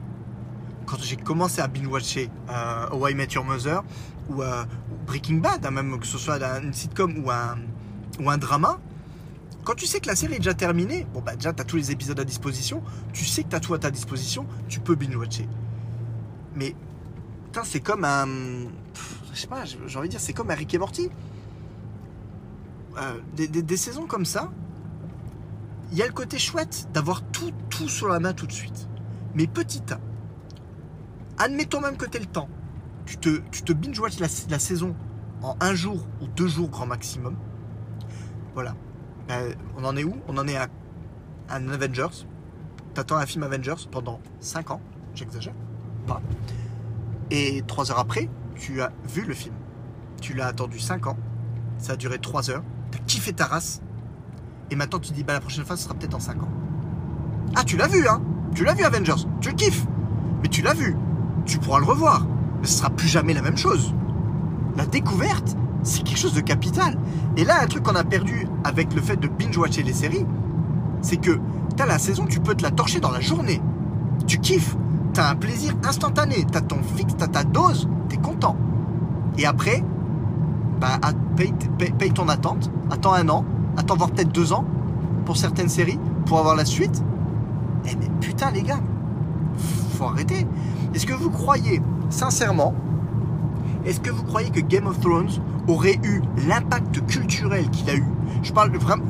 [0.85, 3.83] quand j'ai commencé à binge-watcher euh, How I Met Your Mother
[4.29, 4.65] ou, euh,
[5.07, 7.57] Breaking Bad, hein, même que ce soit un- une sitcom ou un,
[8.21, 8.79] ou un drama,
[9.65, 11.77] quand tu sais que la série est déjà terminée, bon bah déjà tu as tous
[11.77, 14.95] les épisodes à disposition, tu sais que tu as tout à ta disposition, tu peux
[14.95, 15.49] binge-watcher.
[16.57, 16.75] Mais
[17.45, 18.27] putain, c'est comme un.
[19.33, 21.09] Je sais pas, j'ai envie de dire, c'est comme un Rick et Morty.
[22.99, 24.51] Euh, des, des- des saisons comme ça,
[25.93, 28.87] il y a le côté chouette d'avoir tout, tout sur la main tout de suite.
[29.35, 29.99] Mais petit A,
[31.43, 32.49] admettons même que tu le temps,
[33.07, 34.95] tu te, tu te binge-watch la, la saison
[35.43, 37.35] en un jour ou deux jours grand maximum.
[38.53, 38.75] Voilà.
[39.29, 40.15] Ben, on en est où?
[40.29, 40.69] On en est à
[41.51, 42.27] un Avengers.
[42.95, 44.81] T'attends un film Avengers pendant 5 ans,
[45.15, 45.55] j'exagère
[46.07, 46.21] pas.
[47.31, 49.55] Et 3 heures après, tu as vu le film.
[50.21, 51.17] Tu l'as attendu 5 ans,
[51.79, 53.81] ça a duré 3 heures, t'as kiffé ta race,
[54.71, 56.49] et maintenant tu te dis, bah la prochaine fois ce sera peut-être en 5 ans.
[57.57, 58.23] Ah, tu l'as vu, hein
[58.55, 59.87] Tu l'as vu Avengers, tu le kiffes,
[60.43, 60.95] mais tu l'as vu,
[61.47, 62.27] tu pourras le revoir,
[62.61, 63.95] mais ce sera plus jamais la même chose.
[64.77, 66.97] La découverte, c'est quelque chose de capital.
[67.37, 70.27] Et là, un truc qu'on a perdu avec le fait de binge-watcher les séries,
[71.01, 71.39] c'est que
[71.77, 73.61] t'as la saison, tu peux te la torcher dans la journée.
[74.27, 74.77] Tu kiffes,
[75.13, 78.57] t'as un plaisir instantané, t'as ton fixe, t'as ta dose, t'es content.
[79.39, 79.83] Et après,
[80.81, 80.99] bah,
[81.37, 83.45] paye, ton attente, attends un an,
[83.77, 84.65] attends voir peut-être deux ans
[85.25, 87.03] pour certaines séries, pour avoir la suite.
[87.85, 88.81] Eh mais putain les gars,
[89.97, 90.47] faut arrêter.
[90.95, 92.75] Est-ce que vous croyez, sincèrement,
[93.85, 95.31] est-ce que vous croyez que Game of Thrones
[95.69, 98.05] aurait eu l'impact culturel qu'il a eu?
[98.43, 99.05] Je parle vraiment,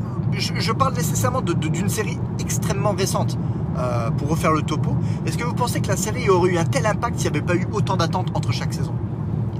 [0.95, 3.39] nécessairement d'une série extrêmement récente.
[3.79, 4.95] euh, pour refaire le topo,
[5.27, 7.47] est-ce que vous pensez que la série aurait eu un tel impact s'il n'y avait
[7.47, 8.93] pas eu autant d'attentes entre chaque saison?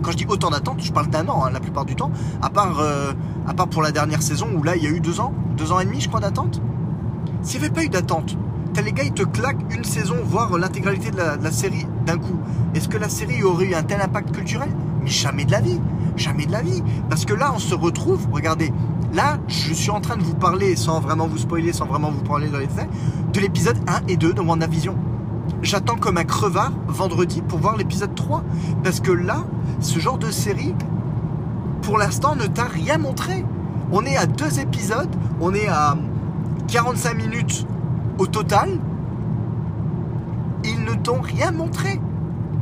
[0.03, 2.11] Quand je dis autant d'attentes, je parle d'un an hein, la plupart du temps,
[2.43, 3.13] à part, euh,
[3.47, 5.73] à part pour la dernière saison où là il y a eu deux ans, deux
[5.73, 6.61] ans et demi je crois d'attente.
[7.43, 8.37] S'il n'y avait pas eu d'attente,
[8.85, 12.39] les gars ils te claquent une saison, voire l'intégralité de la série d'un coup.
[12.75, 14.71] Est-ce que la série aurait eu un tel impact culturel?
[15.03, 15.81] Mais jamais de la vie,
[16.17, 16.83] jamais de la vie.
[17.09, 18.73] Parce que là on se retrouve, regardez,
[19.13, 22.23] là je suis en train de vous parler sans vraiment vous spoiler, sans vraiment vous
[22.23, 22.89] parler dans les faits,
[23.33, 24.97] de l'épisode 1 et 2 de WandaVision.
[25.63, 28.43] J'attends comme un crevard vendredi pour voir l'épisode 3.
[28.83, 29.45] Parce que là,
[29.81, 30.75] ce genre de série,
[31.83, 33.45] pour l'instant, ne t'a rien montré.
[33.93, 35.97] On est à deux épisodes, on est à
[36.69, 37.67] 45 minutes
[38.19, 38.79] au total.
[40.65, 42.01] Ils ne t'ont rien montré.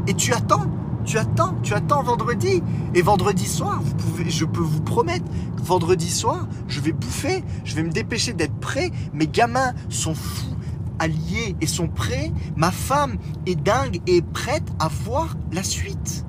[0.07, 0.66] Et tu attends,
[1.11, 2.62] tu attends, tu attends vendredi.
[2.94, 5.25] Et vendredi soir, vous pouvez, je peux vous promettre,
[5.57, 8.92] vendredi soir, je vais bouffer, je vais me dépêcher d'être prêt.
[9.12, 10.55] Mes gamins sont fous
[11.01, 12.31] alliés et sont prêts.
[12.55, 16.25] Ma femme est dingue et est prête à voir la suite.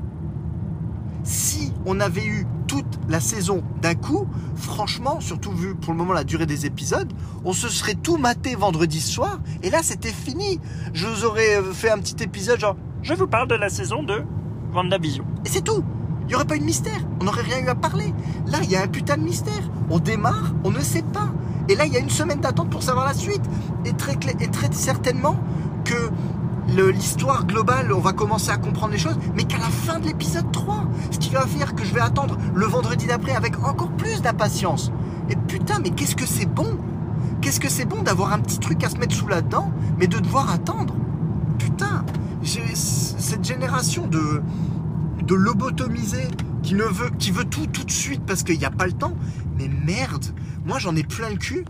[1.24, 6.14] Si on avait eu toute la saison d'un coup, franchement, surtout vu pour le moment
[6.14, 7.14] la durée des épisodes,
[7.46, 10.60] on se serait tout maté vendredi soir et là c'était fini.
[10.94, 14.02] Je vous aurais euh, fait un petit épisode genre Je vous parle de la saison
[14.02, 14.24] 2
[15.46, 15.84] Et c'est tout.
[16.22, 17.00] Il n'y aurait pas eu de mystère.
[17.20, 18.14] On n'aurait rien eu à parler.
[18.48, 19.70] Là, il y a un putain de mystère.
[19.90, 21.30] On démarre, on ne sait pas.
[21.68, 23.44] Et là, il y a une semaine d'attente pour savoir la suite.
[23.86, 25.36] Et très, et très certainement
[25.84, 26.10] que
[26.68, 30.50] l'histoire globale, on va commencer à comprendre les choses, mais qu'à la fin de l'épisode
[30.52, 30.86] 3.
[31.12, 34.92] Ce qui va faire que je vais attendre le vendredi d'après avec encore plus d'impatience.
[35.30, 36.78] Et putain, mais qu'est-ce que c'est bon?
[37.42, 40.08] Qu'est-ce que c'est bon d'avoir un petit truc à se mettre sous la dent, mais
[40.08, 40.96] de devoir attendre?
[41.58, 42.06] Putain,
[42.44, 44.42] cette génération de
[45.24, 46.28] de lobotomisé
[46.64, 47.12] qui ne veut
[47.46, 49.16] tout tout de suite parce qu'il n'y a pas le temps.
[49.58, 50.26] Mais merde
[50.66, 51.66] moi j'en ai plein le cul.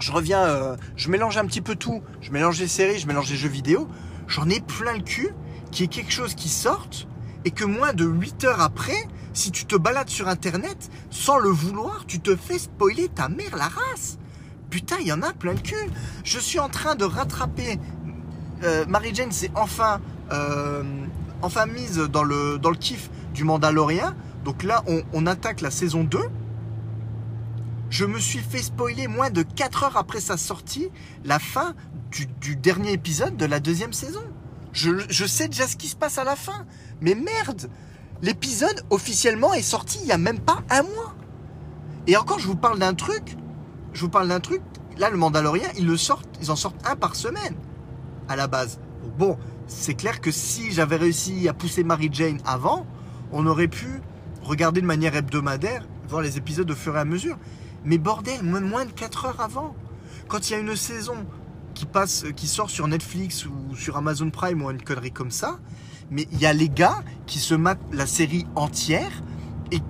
[0.00, 2.02] Je reviens euh, je mélange un petit peu tout.
[2.20, 3.88] Je mélange les séries je mélange les jeux vidéo.
[4.26, 5.30] J'en ai plein le cul
[5.70, 7.08] qui est quelque chose qui sorte
[7.44, 11.50] et que moins de 8 heures après si tu te balades sur internet sans le
[11.50, 14.18] vouloir tu te fais spoiler ta mère la race.
[14.70, 15.90] Putain il y en a plein le cul.
[16.24, 17.78] Je suis en train de rattraper
[18.62, 20.00] euh, Mary Jane s'est enfin,
[20.32, 20.82] euh,
[21.42, 24.14] enfin mise dans le, dans le kiff du Mandalorien.
[24.44, 26.18] Donc là, on, attaque la saison 2.
[27.90, 30.90] Je me suis fait spoiler moins de 4 heures après sa sortie,
[31.24, 31.74] la fin
[32.10, 34.22] du, dernier épisode de la deuxième saison.
[34.72, 36.66] Je, sais déjà ce qui se passe à la fin.
[37.00, 37.68] Mais merde
[38.20, 41.14] L'épisode officiellement est sorti il y a même pas un mois.
[42.08, 43.36] Et encore, je vous parle d'un truc.
[43.92, 44.60] Je vous parle d'un truc.
[44.96, 47.54] Là, le Mandalorien, ils le sortent, ils en sortent un par semaine
[48.28, 48.78] à la base.
[49.18, 52.86] Bon, c'est clair que si j'avais réussi à pousser Mary Jane avant,
[53.32, 54.00] on aurait pu
[54.42, 57.36] regarder de manière hebdomadaire, voir les épisodes au fur et à mesure.
[57.84, 59.74] Mais bordel, moins, moins de 4 heures avant.
[60.28, 61.16] Quand il y a une saison
[61.74, 65.58] qui passe, qui sort sur Netflix ou sur Amazon Prime ou une connerie comme ça,
[66.10, 69.22] mais il y a les gars qui se matent la série entière
[69.70, 69.80] et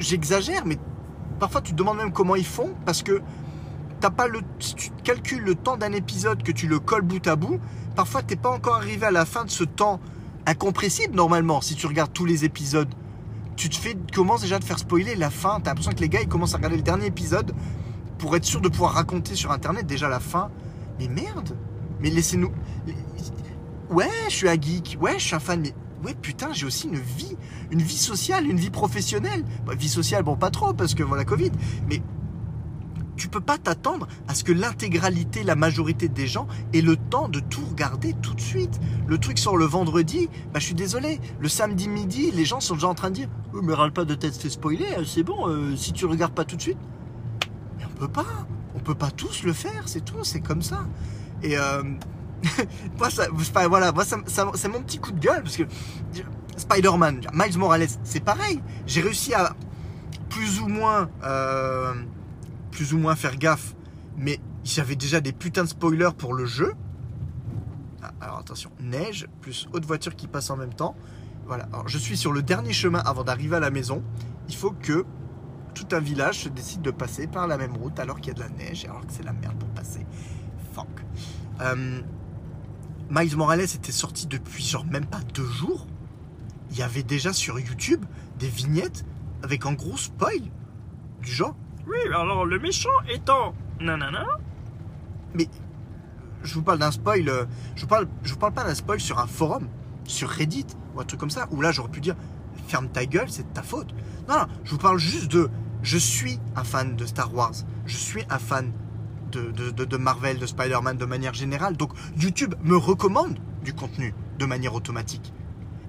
[0.00, 0.78] j'exagère, mais
[1.38, 3.22] parfois tu te demandes même comment ils font parce que
[4.00, 7.26] t'as pas le, si tu calcules le temps d'un épisode que tu le colles bout
[7.26, 7.60] à bout,
[7.94, 10.00] parfois t'es pas encore arrivé à la fin de ce temps
[10.46, 11.60] incompressible normalement.
[11.60, 12.92] Si tu regardes tous les épisodes,
[13.56, 15.60] tu te fais, commences déjà à te faire spoiler la fin.
[15.60, 17.52] T'as l'impression que les gars ils commencent à regarder le dernier épisode
[18.18, 20.50] pour être sûr de pouvoir raconter sur internet déjà la fin.
[20.98, 21.56] Mais merde,
[22.00, 22.52] mais laissez-nous.
[23.90, 24.98] Ouais, je suis un geek.
[25.00, 27.36] Ouais, je suis un fan, mais ouais, putain, j'ai aussi une vie,
[27.70, 29.44] une vie sociale, une vie professionnelle.
[29.64, 31.52] Bah, vie sociale, bon, pas trop parce que voilà Covid,
[31.88, 32.02] mais
[33.26, 37.28] tu peux pas t'attendre à ce que l'intégralité, la majorité des gens aient le temps
[37.28, 38.78] de tout regarder tout de suite.
[39.08, 42.74] Le truc sort le vendredi, bah je suis désolé, le samedi midi, les gens sont
[42.74, 45.48] déjà en train de dire mais râle pas de tête fait spoiler, hein, c'est bon,
[45.48, 46.78] euh, si tu regardes pas tout de suite.
[47.78, 50.86] Mais on peut pas, on peut pas tous le faire, c'est tout, c'est comme ça.
[51.42, 51.82] Et euh,
[52.96, 53.26] moi, ça,
[53.68, 55.64] voilà, moi, ça, ça, c'est mon petit coup de gueule parce que
[56.56, 58.62] Spider-Man, Miles Morales, c'est pareil.
[58.86, 59.56] J'ai réussi à
[60.28, 61.92] plus ou moins, euh,
[62.76, 63.74] plus ou moins faire gaffe,
[64.18, 66.74] mais j'avais déjà des putains de spoilers pour le jeu.
[68.02, 70.94] Ah, alors attention, neige plus haute voiture qui passe en même temps.
[71.46, 71.68] Voilà.
[71.86, 74.04] Je suis sur le dernier chemin avant d'arriver à la maison.
[74.50, 75.06] Il faut que
[75.72, 78.34] tout un village se décide de passer par la même route alors qu'il y a
[78.34, 80.04] de la neige et alors que c'est la merde pour passer.
[80.74, 80.86] Fuck.
[81.62, 82.02] Euh,
[83.08, 85.86] Miles Morales était sorti depuis genre même pas deux jours.
[86.72, 88.04] Il y avait déjà sur YouTube
[88.38, 89.06] des vignettes
[89.42, 90.42] avec un gros spoil
[91.22, 91.56] du genre.
[91.86, 94.26] Oui, alors le méchant étant nanana.
[95.34, 95.48] Mais
[96.42, 97.28] je vous parle d'un spoil.
[97.28, 97.44] euh,
[97.74, 99.68] Je vous parle, je vous parle pas d'un spoil sur un forum,
[100.04, 102.16] sur Reddit ou un truc comme ça où là j'aurais pu dire
[102.66, 103.92] ferme ta gueule, c'est de ta faute.
[104.28, 105.48] Non, non, je vous parle juste de
[105.82, 107.52] je suis un fan de Star Wars,
[107.86, 108.72] je suis un fan
[109.30, 111.76] de, de, de- Marvel, de Spider-Man de manière générale.
[111.76, 115.32] Donc YouTube me recommande du contenu de manière automatique.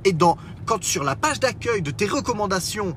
[0.06, 2.96] Et dans, quand sur la page d'accueil de tes recommandations,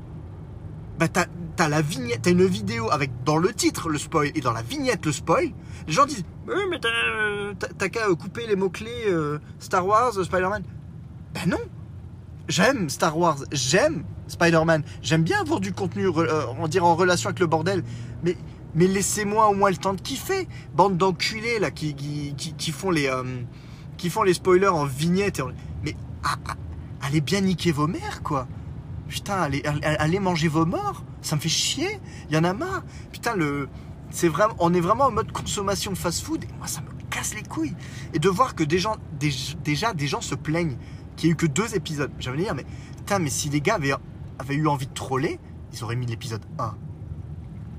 [1.01, 4.53] bah t'as, la vignette, t'as une vidéo avec dans le titre le spoil et dans
[4.53, 5.51] la vignette le spoil,
[5.87, 7.89] les gens disent Oui, mais t'as.
[7.89, 10.63] qu'à couper les mots-clés euh, Star Wars, Spider-Man.
[11.33, 11.59] Ben non
[12.49, 17.41] J'aime Star Wars, j'aime Spider-Man, j'aime bien avoir du contenu, euh, on en relation avec
[17.41, 17.83] le bordel,
[18.23, 18.37] mais,
[18.75, 20.49] mais laissez-moi au moins le temps de kiffer.
[20.75, 23.23] Bande d'enculés là qui, qui, qui- font les, euh,
[23.97, 25.41] qui font les spoilers en vignette.
[25.83, 26.55] Mais ah, ah,
[27.03, 28.47] allez bien niquer vos mères quoi
[29.11, 29.51] Putain,
[29.83, 32.85] allez, manger vos morts, ça me fait chier, il y en a marre.
[33.11, 33.69] Putain, le,
[34.11, 37.43] c'est vraiment, on est vraiment en mode consommation fast-food et moi ça me casse les
[37.43, 37.75] couilles.
[38.15, 38.97] Et de voir que des gens,
[39.65, 40.77] déjà des gens se plaignent
[41.17, 42.13] qu'il n'y a eu que deux épisodes.
[42.21, 42.65] J'avais dire, mais
[42.99, 43.95] putain, mais si les gars avaient,
[44.39, 45.41] avaient eu envie de troller,
[45.73, 46.75] ils auraient mis l'épisode 1.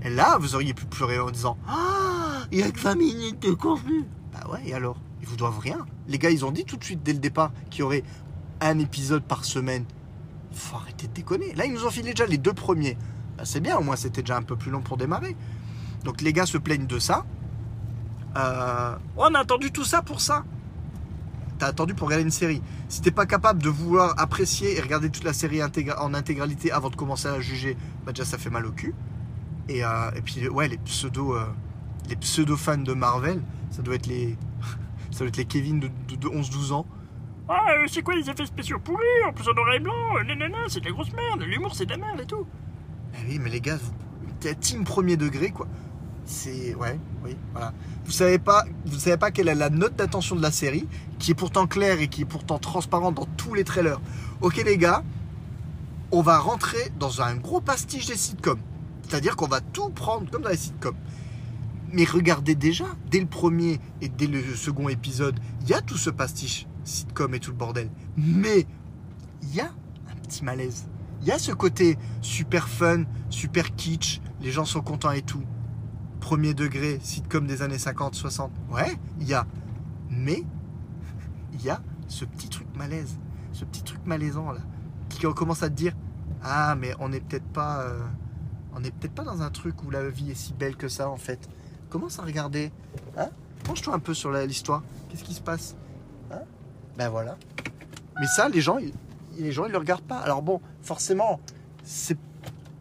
[0.03, 3.41] Et là, vous auriez pu pleurer en disant Ah, il y a que 20 minutes
[3.41, 4.03] de contenu.
[4.33, 4.97] Bah ouais, et alors?
[5.21, 5.85] Ils vous doivent rien.
[6.09, 8.03] Les gars, ils ont dit tout de suite dès le départ qu'il y aurait
[8.59, 9.85] un épisode par semaine.
[10.53, 11.53] Faut arrêter de déconner.
[11.55, 12.97] Là, ils nous ont filé déjà les deux premiers.
[13.37, 15.35] Bah, c'est bien, au moins c'était déjà un peu plus long pour démarrer.
[16.03, 17.25] Donc les gars se plaignent de ça.
[18.37, 20.43] Euh, on a attendu tout ça pour ça.
[21.59, 22.61] T'as attendu pour regarder une série.
[22.89, 26.89] Si t'es pas capable de vouloir apprécier et regarder toute la série en intégralité avant
[26.89, 28.95] de commencer à la juger, bah déjà ça fait mal au cul.
[29.69, 31.45] Et, euh, puis ouais, les pseudo, euh,
[32.09, 34.35] les pseudo fans de Marvel, ça doit être les,
[35.11, 36.85] ça doit être les Kevin de, de- de 11-12 ans.
[37.53, 39.03] Ah, euh, c'est quoi les effets spéciaux pourris?
[39.27, 41.85] En plus en noir et blanc, euh, nanana, c'est de la grosse merde, l'humour c'est
[41.85, 42.45] de la merde et tout.
[43.15, 43.91] Eh oui, mais les gars, vous-
[44.39, 45.67] t'es team premier degré, quoi.
[46.23, 46.73] C'est.
[46.75, 47.73] Ouais, oui, voilà.
[48.05, 50.87] Vous savez pas, vous savez pas quelle est la note d'attention de la série,
[51.19, 53.99] qui est pourtant claire et qui est pourtant transparente dans tous les trailers.
[54.39, 55.03] Ok, les gars,
[56.11, 58.61] on va rentrer dans un gros pastiche des sitcoms.
[59.09, 60.95] C'est-à-dire qu'on va tout prendre comme dans les sitcoms.
[61.91, 65.97] Mais regardez déjà, dès le premier et dès le second épisode, il y a tout
[65.97, 67.89] ce pastiche sitcom et tout le bordel.
[68.17, 68.65] Mais
[69.41, 69.67] il y a
[70.09, 70.87] un petit malaise.
[71.21, 75.43] Il y a ce côté super fun, super kitsch, les gens sont contents et tout.
[76.19, 78.51] Premier degré, sitcom des années 50, 60.
[78.71, 79.45] Ouais, il y a.
[80.09, 80.43] Mais,
[81.53, 83.17] il y a ce petit truc malaise,
[83.53, 84.61] ce petit truc malaisant là,
[85.09, 85.93] qui commence à te dire
[86.43, 87.81] Ah, mais on n'est peut-être pas.
[87.83, 87.99] euh,
[88.73, 91.09] on n'est peut-être pas dans un truc où la vie est si belle que ça
[91.09, 91.49] en fait.
[91.89, 92.71] Commence à regarder.
[93.17, 93.29] Hein
[93.63, 94.81] Penche-toi un peu sur l'histoire.
[95.09, 95.75] Qu'est-ce qui se passe?
[96.97, 97.37] Ben voilà.
[98.19, 98.93] Mais ça, les gens, ils,
[99.37, 100.19] les gens, ils le regardent pas.
[100.19, 101.39] Alors bon, forcément,
[101.83, 102.17] c'est.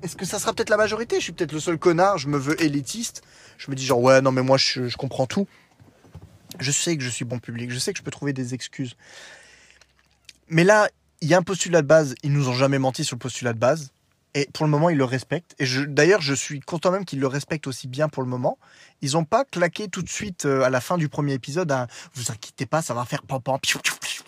[0.02, 1.16] Est-ce que ça sera peut-être la majorité?
[1.16, 3.22] Je suis peut-être le seul connard, je me veux élitiste.
[3.58, 5.46] Je me dis genre, ouais, non, mais moi, je, je comprends tout.
[6.58, 8.96] Je sais que je suis bon public, je sais que je peux trouver des excuses.
[10.48, 10.88] Mais là,
[11.20, 13.52] il y a un postulat de base, ils nous ont jamais menti sur le postulat
[13.52, 13.92] de base.
[14.35, 15.57] Et pour le moment, ils le respectent.
[15.59, 18.59] Et je- d'ailleurs, je suis content même qu'ils le respectent aussi bien pour le moment.
[19.03, 21.89] Ils n'ont pas claqué tout de suite euh, à la fin du premier épisode un
[22.14, 23.59] Vous inquiétez pas, ça va faire pam pam,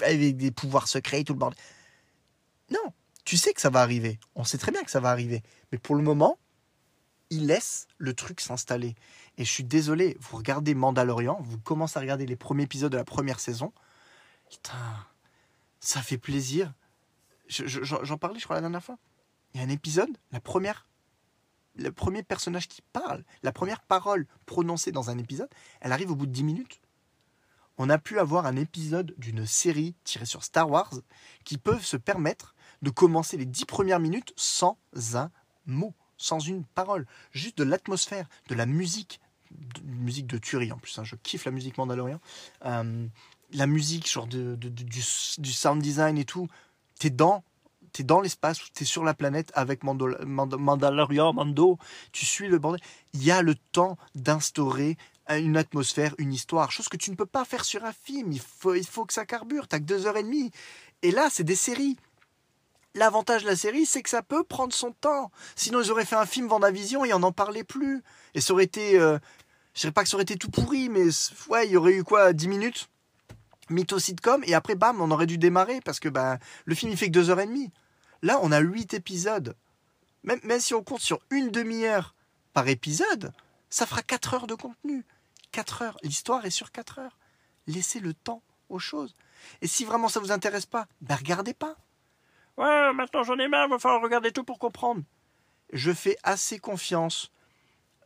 [0.05, 1.59] avec des pouvoirs secrets et tout le bordel.
[2.71, 2.93] Non,
[3.25, 4.19] tu sais que ça va arriver.
[4.35, 5.43] On sait très bien que ça va arriver.
[5.71, 6.37] Mais pour le moment,
[7.31, 8.97] ils laissent le truc s'installer.
[9.39, 12.97] Et je suis désolé, vous regardez Mandalorian, vous commencez à regarder les premiers épisodes de
[12.97, 13.73] la première saison.
[14.51, 14.73] Putain,
[15.81, 16.73] ça fait plaisir.
[17.49, 18.99] Je- je- J'en j'en parlais, je crois, la dernière fois.
[19.55, 20.89] Il y a un épisode, la première,
[21.77, 25.51] le premier personnage qui parle, la première parole prononcée dans un épisode,
[25.81, 26.81] elle arrive au bout de 10 minutes.
[27.79, 30.93] On a pu avoir un épisode d'une série tirée sur Star Wars
[31.45, 34.79] qui peuvent se permettre de commencer les 10 premières minutes sans
[35.15, 35.31] un
[35.67, 40.79] mot, sans une parole, juste de l'atmosphère, de la musique, de, musique de tuerie en
[40.79, 42.21] plus, hein, je kiffe la musique Mandalorian,
[42.65, 43.07] Euh,
[43.53, 44.71] la musique genre de, du,
[45.39, 46.49] du sound design et tout,
[46.99, 47.45] t'es dans,
[47.93, 51.79] t'es dans l'espace, t'es sur la planète avec Mandal- Mand- Mandalorian, Mando,
[52.13, 52.81] tu suis le bordel,
[53.13, 54.97] il y a le temps d'instaurer
[55.29, 58.41] une atmosphère, une histoire, chose que tu ne peux pas faire sur un film, il
[58.41, 60.51] faut, il faut que ça carbure, t'as que deux heures et demie,
[61.03, 61.97] et là c'est des séries,
[62.95, 65.31] L'avantage de la série, c'est que ça peut prendre son temps.
[65.57, 68.03] Sinon, ils auraient fait un film Vendavision et on n'en parlait plus.
[68.35, 68.99] Et ça aurait été.
[69.01, 69.19] euh,
[69.73, 71.07] je dirais pas que ça aurait été tout pourri, mais
[71.49, 72.91] ouais, il y aurait eu quoi 10 minutes?
[73.71, 76.99] Mytho sitcom, et après, bam, on aurait dû démarrer parce que bah, le film il
[76.99, 77.71] fait que 2h30.
[78.23, 79.57] Là, on a 8 épisodes.
[80.23, 82.15] Même, même si on compte sur une demi-heure
[82.53, 83.33] par épisode,
[83.69, 85.05] ça fera 4 heures de contenu.
[85.51, 85.99] 4 heures.
[86.03, 87.19] L'histoire est sur 4 heures.
[87.67, 89.15] Laissez le temps aux choses.
[89.61, 91.77] Et si vraiment ça vous intéresse pas, ben regardez pas.
[92.57, 95.03] Ouais, maintenant j'en ai marre, va falloir regarder tout pour comprendre.
[95.73, 97.33] Je fais assez confiance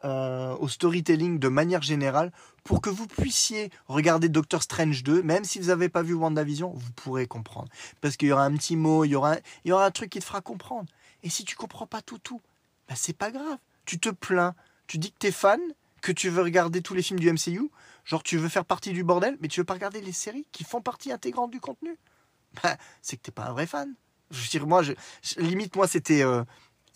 [0.05, 2.33] euh, au storytelling de manière générale
[2.65, 6.73] pour que vous puissiez regarder Doctor Strange 2, même si vous n'avez pas vu WandaVision,
[6.75, 7.69] vous pourrez comprendre.
[8.01, 9.91] Parce qu'il y aura un petit mot, il y aura un, il y aura un
[9.91, 10.87] truc qui te fera comprendre.
[11.23, 12.41] Et si tu comprends pas tout, tout,
[12.89, 13.59] bah c'est pas grave.
[13.85, 14.55] Tu te plains,
[14.87, 15.61] tu dis que tu es fan,
[16.03, 17.71] que tu veux regarder tous les films du MCU,
[18.05, 20.65] genre tu veux faire partie du bordel, mais tu veux pas regarder les séries qui
[20.65, 21.97] font partie intégrante du contenu.
[22.63, 23.95] Bah, c'est que t'es pas un vrai fan.
[24.31, 24.93] Je veux moi, je-
[25.39, 26.43] limite, moi, c'était euh,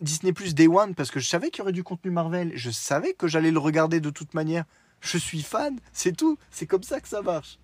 [0.01, 2.53] Disney Plus Day One parce que je savais qu'il y aurait du contenu Marvel.
[2.55, 4.65] Je savais que j'allais le regarder de toute manière.
[5.01, 6.39] Je suis fan, c'est tout.
[6.51, 7.59] C'est comme ça que ça marche.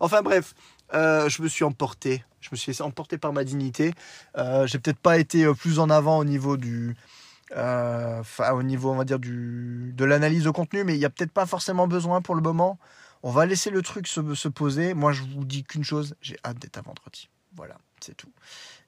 [0.00, 0.54] Enfin bref,
[0.94, 2.24] euh, je me suis emporté.
[2.40, 3.92] Je me suis laissé emporter par ma dignité.
[4.36, 6.94] Euh, J'ai peut-être pas été euh, plus en avant au niveau du,
[7.56, 8.22] euh,
[8.52, 11.32] au niveau, on va dire du, de l'analyse de contenu, mais il y a peut-être
[11.32, 12.78] pas forcément besoin pour le moment.
[13.22, 14.94] On va laisser le truc se, se poser.
[14.94, 17.28] Moi, je vous dis qu'une chose, j'ai hâte d'être à vendredi.
[17.56, 18.30] Voilà, c'est tout.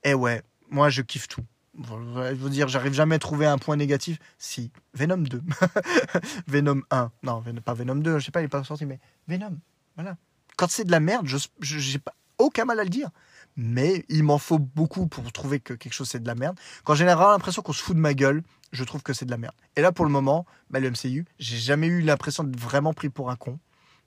[0.05, 1.45] Et ouais, moi, je kiffe tout.
[1.81, 4.19] Je veux dire, j'arrive jamais à trouver un point négatif.
[4.39, 5.43] Si, Venom 2.
[6.47, 7.13] Venom 1.
[7.23, 8.99] Non, pas Venom 2, je sais pas, il est pas sorti, mais
[9.29, 9.59] Venom.
[9.95, 10.17] Voilà.
[10.57, 13.11] Quand c'est de la merde, je pas aucun mal à le dire.
[13.57, 16.59] Mais il m'en faut beaucoup pour trouver que quelque chose c'est de la merde.
[16.85, 19.39] Quand j'ai l'impression qu'on se fout de ma gueule, je trouve que c'est de la
[19.39, 19.55] merde.
[19.77, 23.09] Et là, pour le moment, bah, le MCU, j'ai jamais eu l'impression d'être vraiment pris
[23.09, 23.59] pour un con.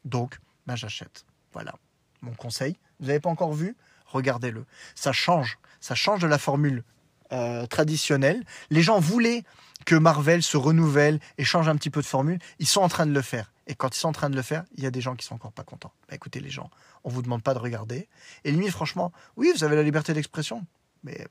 [0.06, 1.26] Donc, bah, j'achète.
[1.54, 1.74] Voilà.
[2.22, 2.78] Mon conseil.
[3.00, 3.76] Vous n'avez pas encore vu?
[4.06, 4.66] Regardez-le.
[4.96, 5.58] Ça change.
[5.80, 6.84] Ça change de la formule
[7.32, 8.44] euh, traditionnelle.
[8.70, 9.44] Les gens voulaient
[9.86, 12.40] que Marvel se renouvelle et change un petit peu de formule.
[12.60, 13.52] Ils sont en train de le faire.
[13.68, 15.26] Et quand ils sont en train de le faire, il y a des gens qui
[15.26, 15.94] sont encore pas contents.
[16.10, 16.70] Bah, écoutez, les gens,
[17.04, 18.08] on vous demande pas de regarder.
[18.44, 20.66] Et limite, franchement, oui, vous avez la liberté d'expression.
[21.04, 21.26] Mais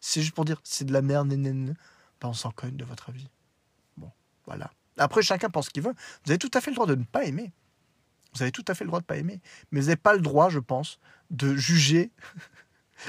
[0.00, 1.72] c'est juste pour dire, c'est de la merde, nénéné.
[2.20, 3.28] Bah, on s'en cogne de votre avis.
[3.96, 4.10] Bon,
[4.46, 4.70] voilà.
[4.98, 5.94] Après, chacun pense ce qu'il veut.
[6.24, 7.52] Vous avez tout à fait le droit de ne pas aimer.
[8.34, 9.40] Vous avez tout à fait le droit de ne pas aimer.
[9.70, 10.98] Mais vous n'avez pas le droit, je pense,
[11.30, 12.10] de juger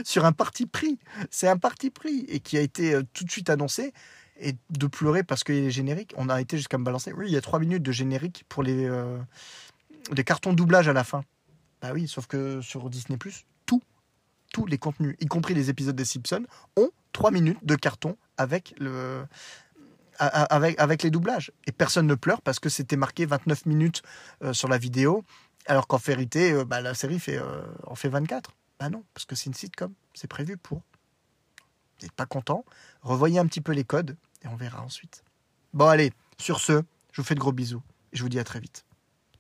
[0.04, 1.00] sur un parti pris.
[1.30, 3.94] C'est un parti pris et qui a été euh, tout de suite annoncé.
[4.44, 6.16] Et de pleurer parce qu'il y a les génériques.
[6.18, 7.14] On a été jusqu'à me balancer.
[7.14, 9.20] Oui, il y a trois minutes de générique pour les, euh,
[10.26, 11.24] cartons doublage à la fin.
[11.80, 13.20] Bah oui, sauf que sur Disney,
[13.68, 13.84] tout,
[14.52, 18.74] tous les contenus, y compris les épisodes des Simpsons, ont trois minutes de carton avec
[18.80, 19.26] le.
[20.18, 21.52] Avec, les doublages.
[21.66, 24.04] Et personne ne pleure parce que c'était marqué 29 minutes
[24.44, 25.24] euh, sur la vidéo,
[25.66, 27.40] alors qu'en vérité, bah, la série fait,
[27.88, 28.52] en fait 24.
[28.82, 30.80] Bah non, parce que c'est une sitcom, c'est prévu pour.
[30.80, 32.66] Vous n'êtes pas content
[33.04, 35.24] Revoyez un petit peu les codes et on verra ensuite.
[35.72, 38.44] Bon allez, sur ce, je vous fais de gros bisous et je vous dis à
[38.44, 38.84] très vite.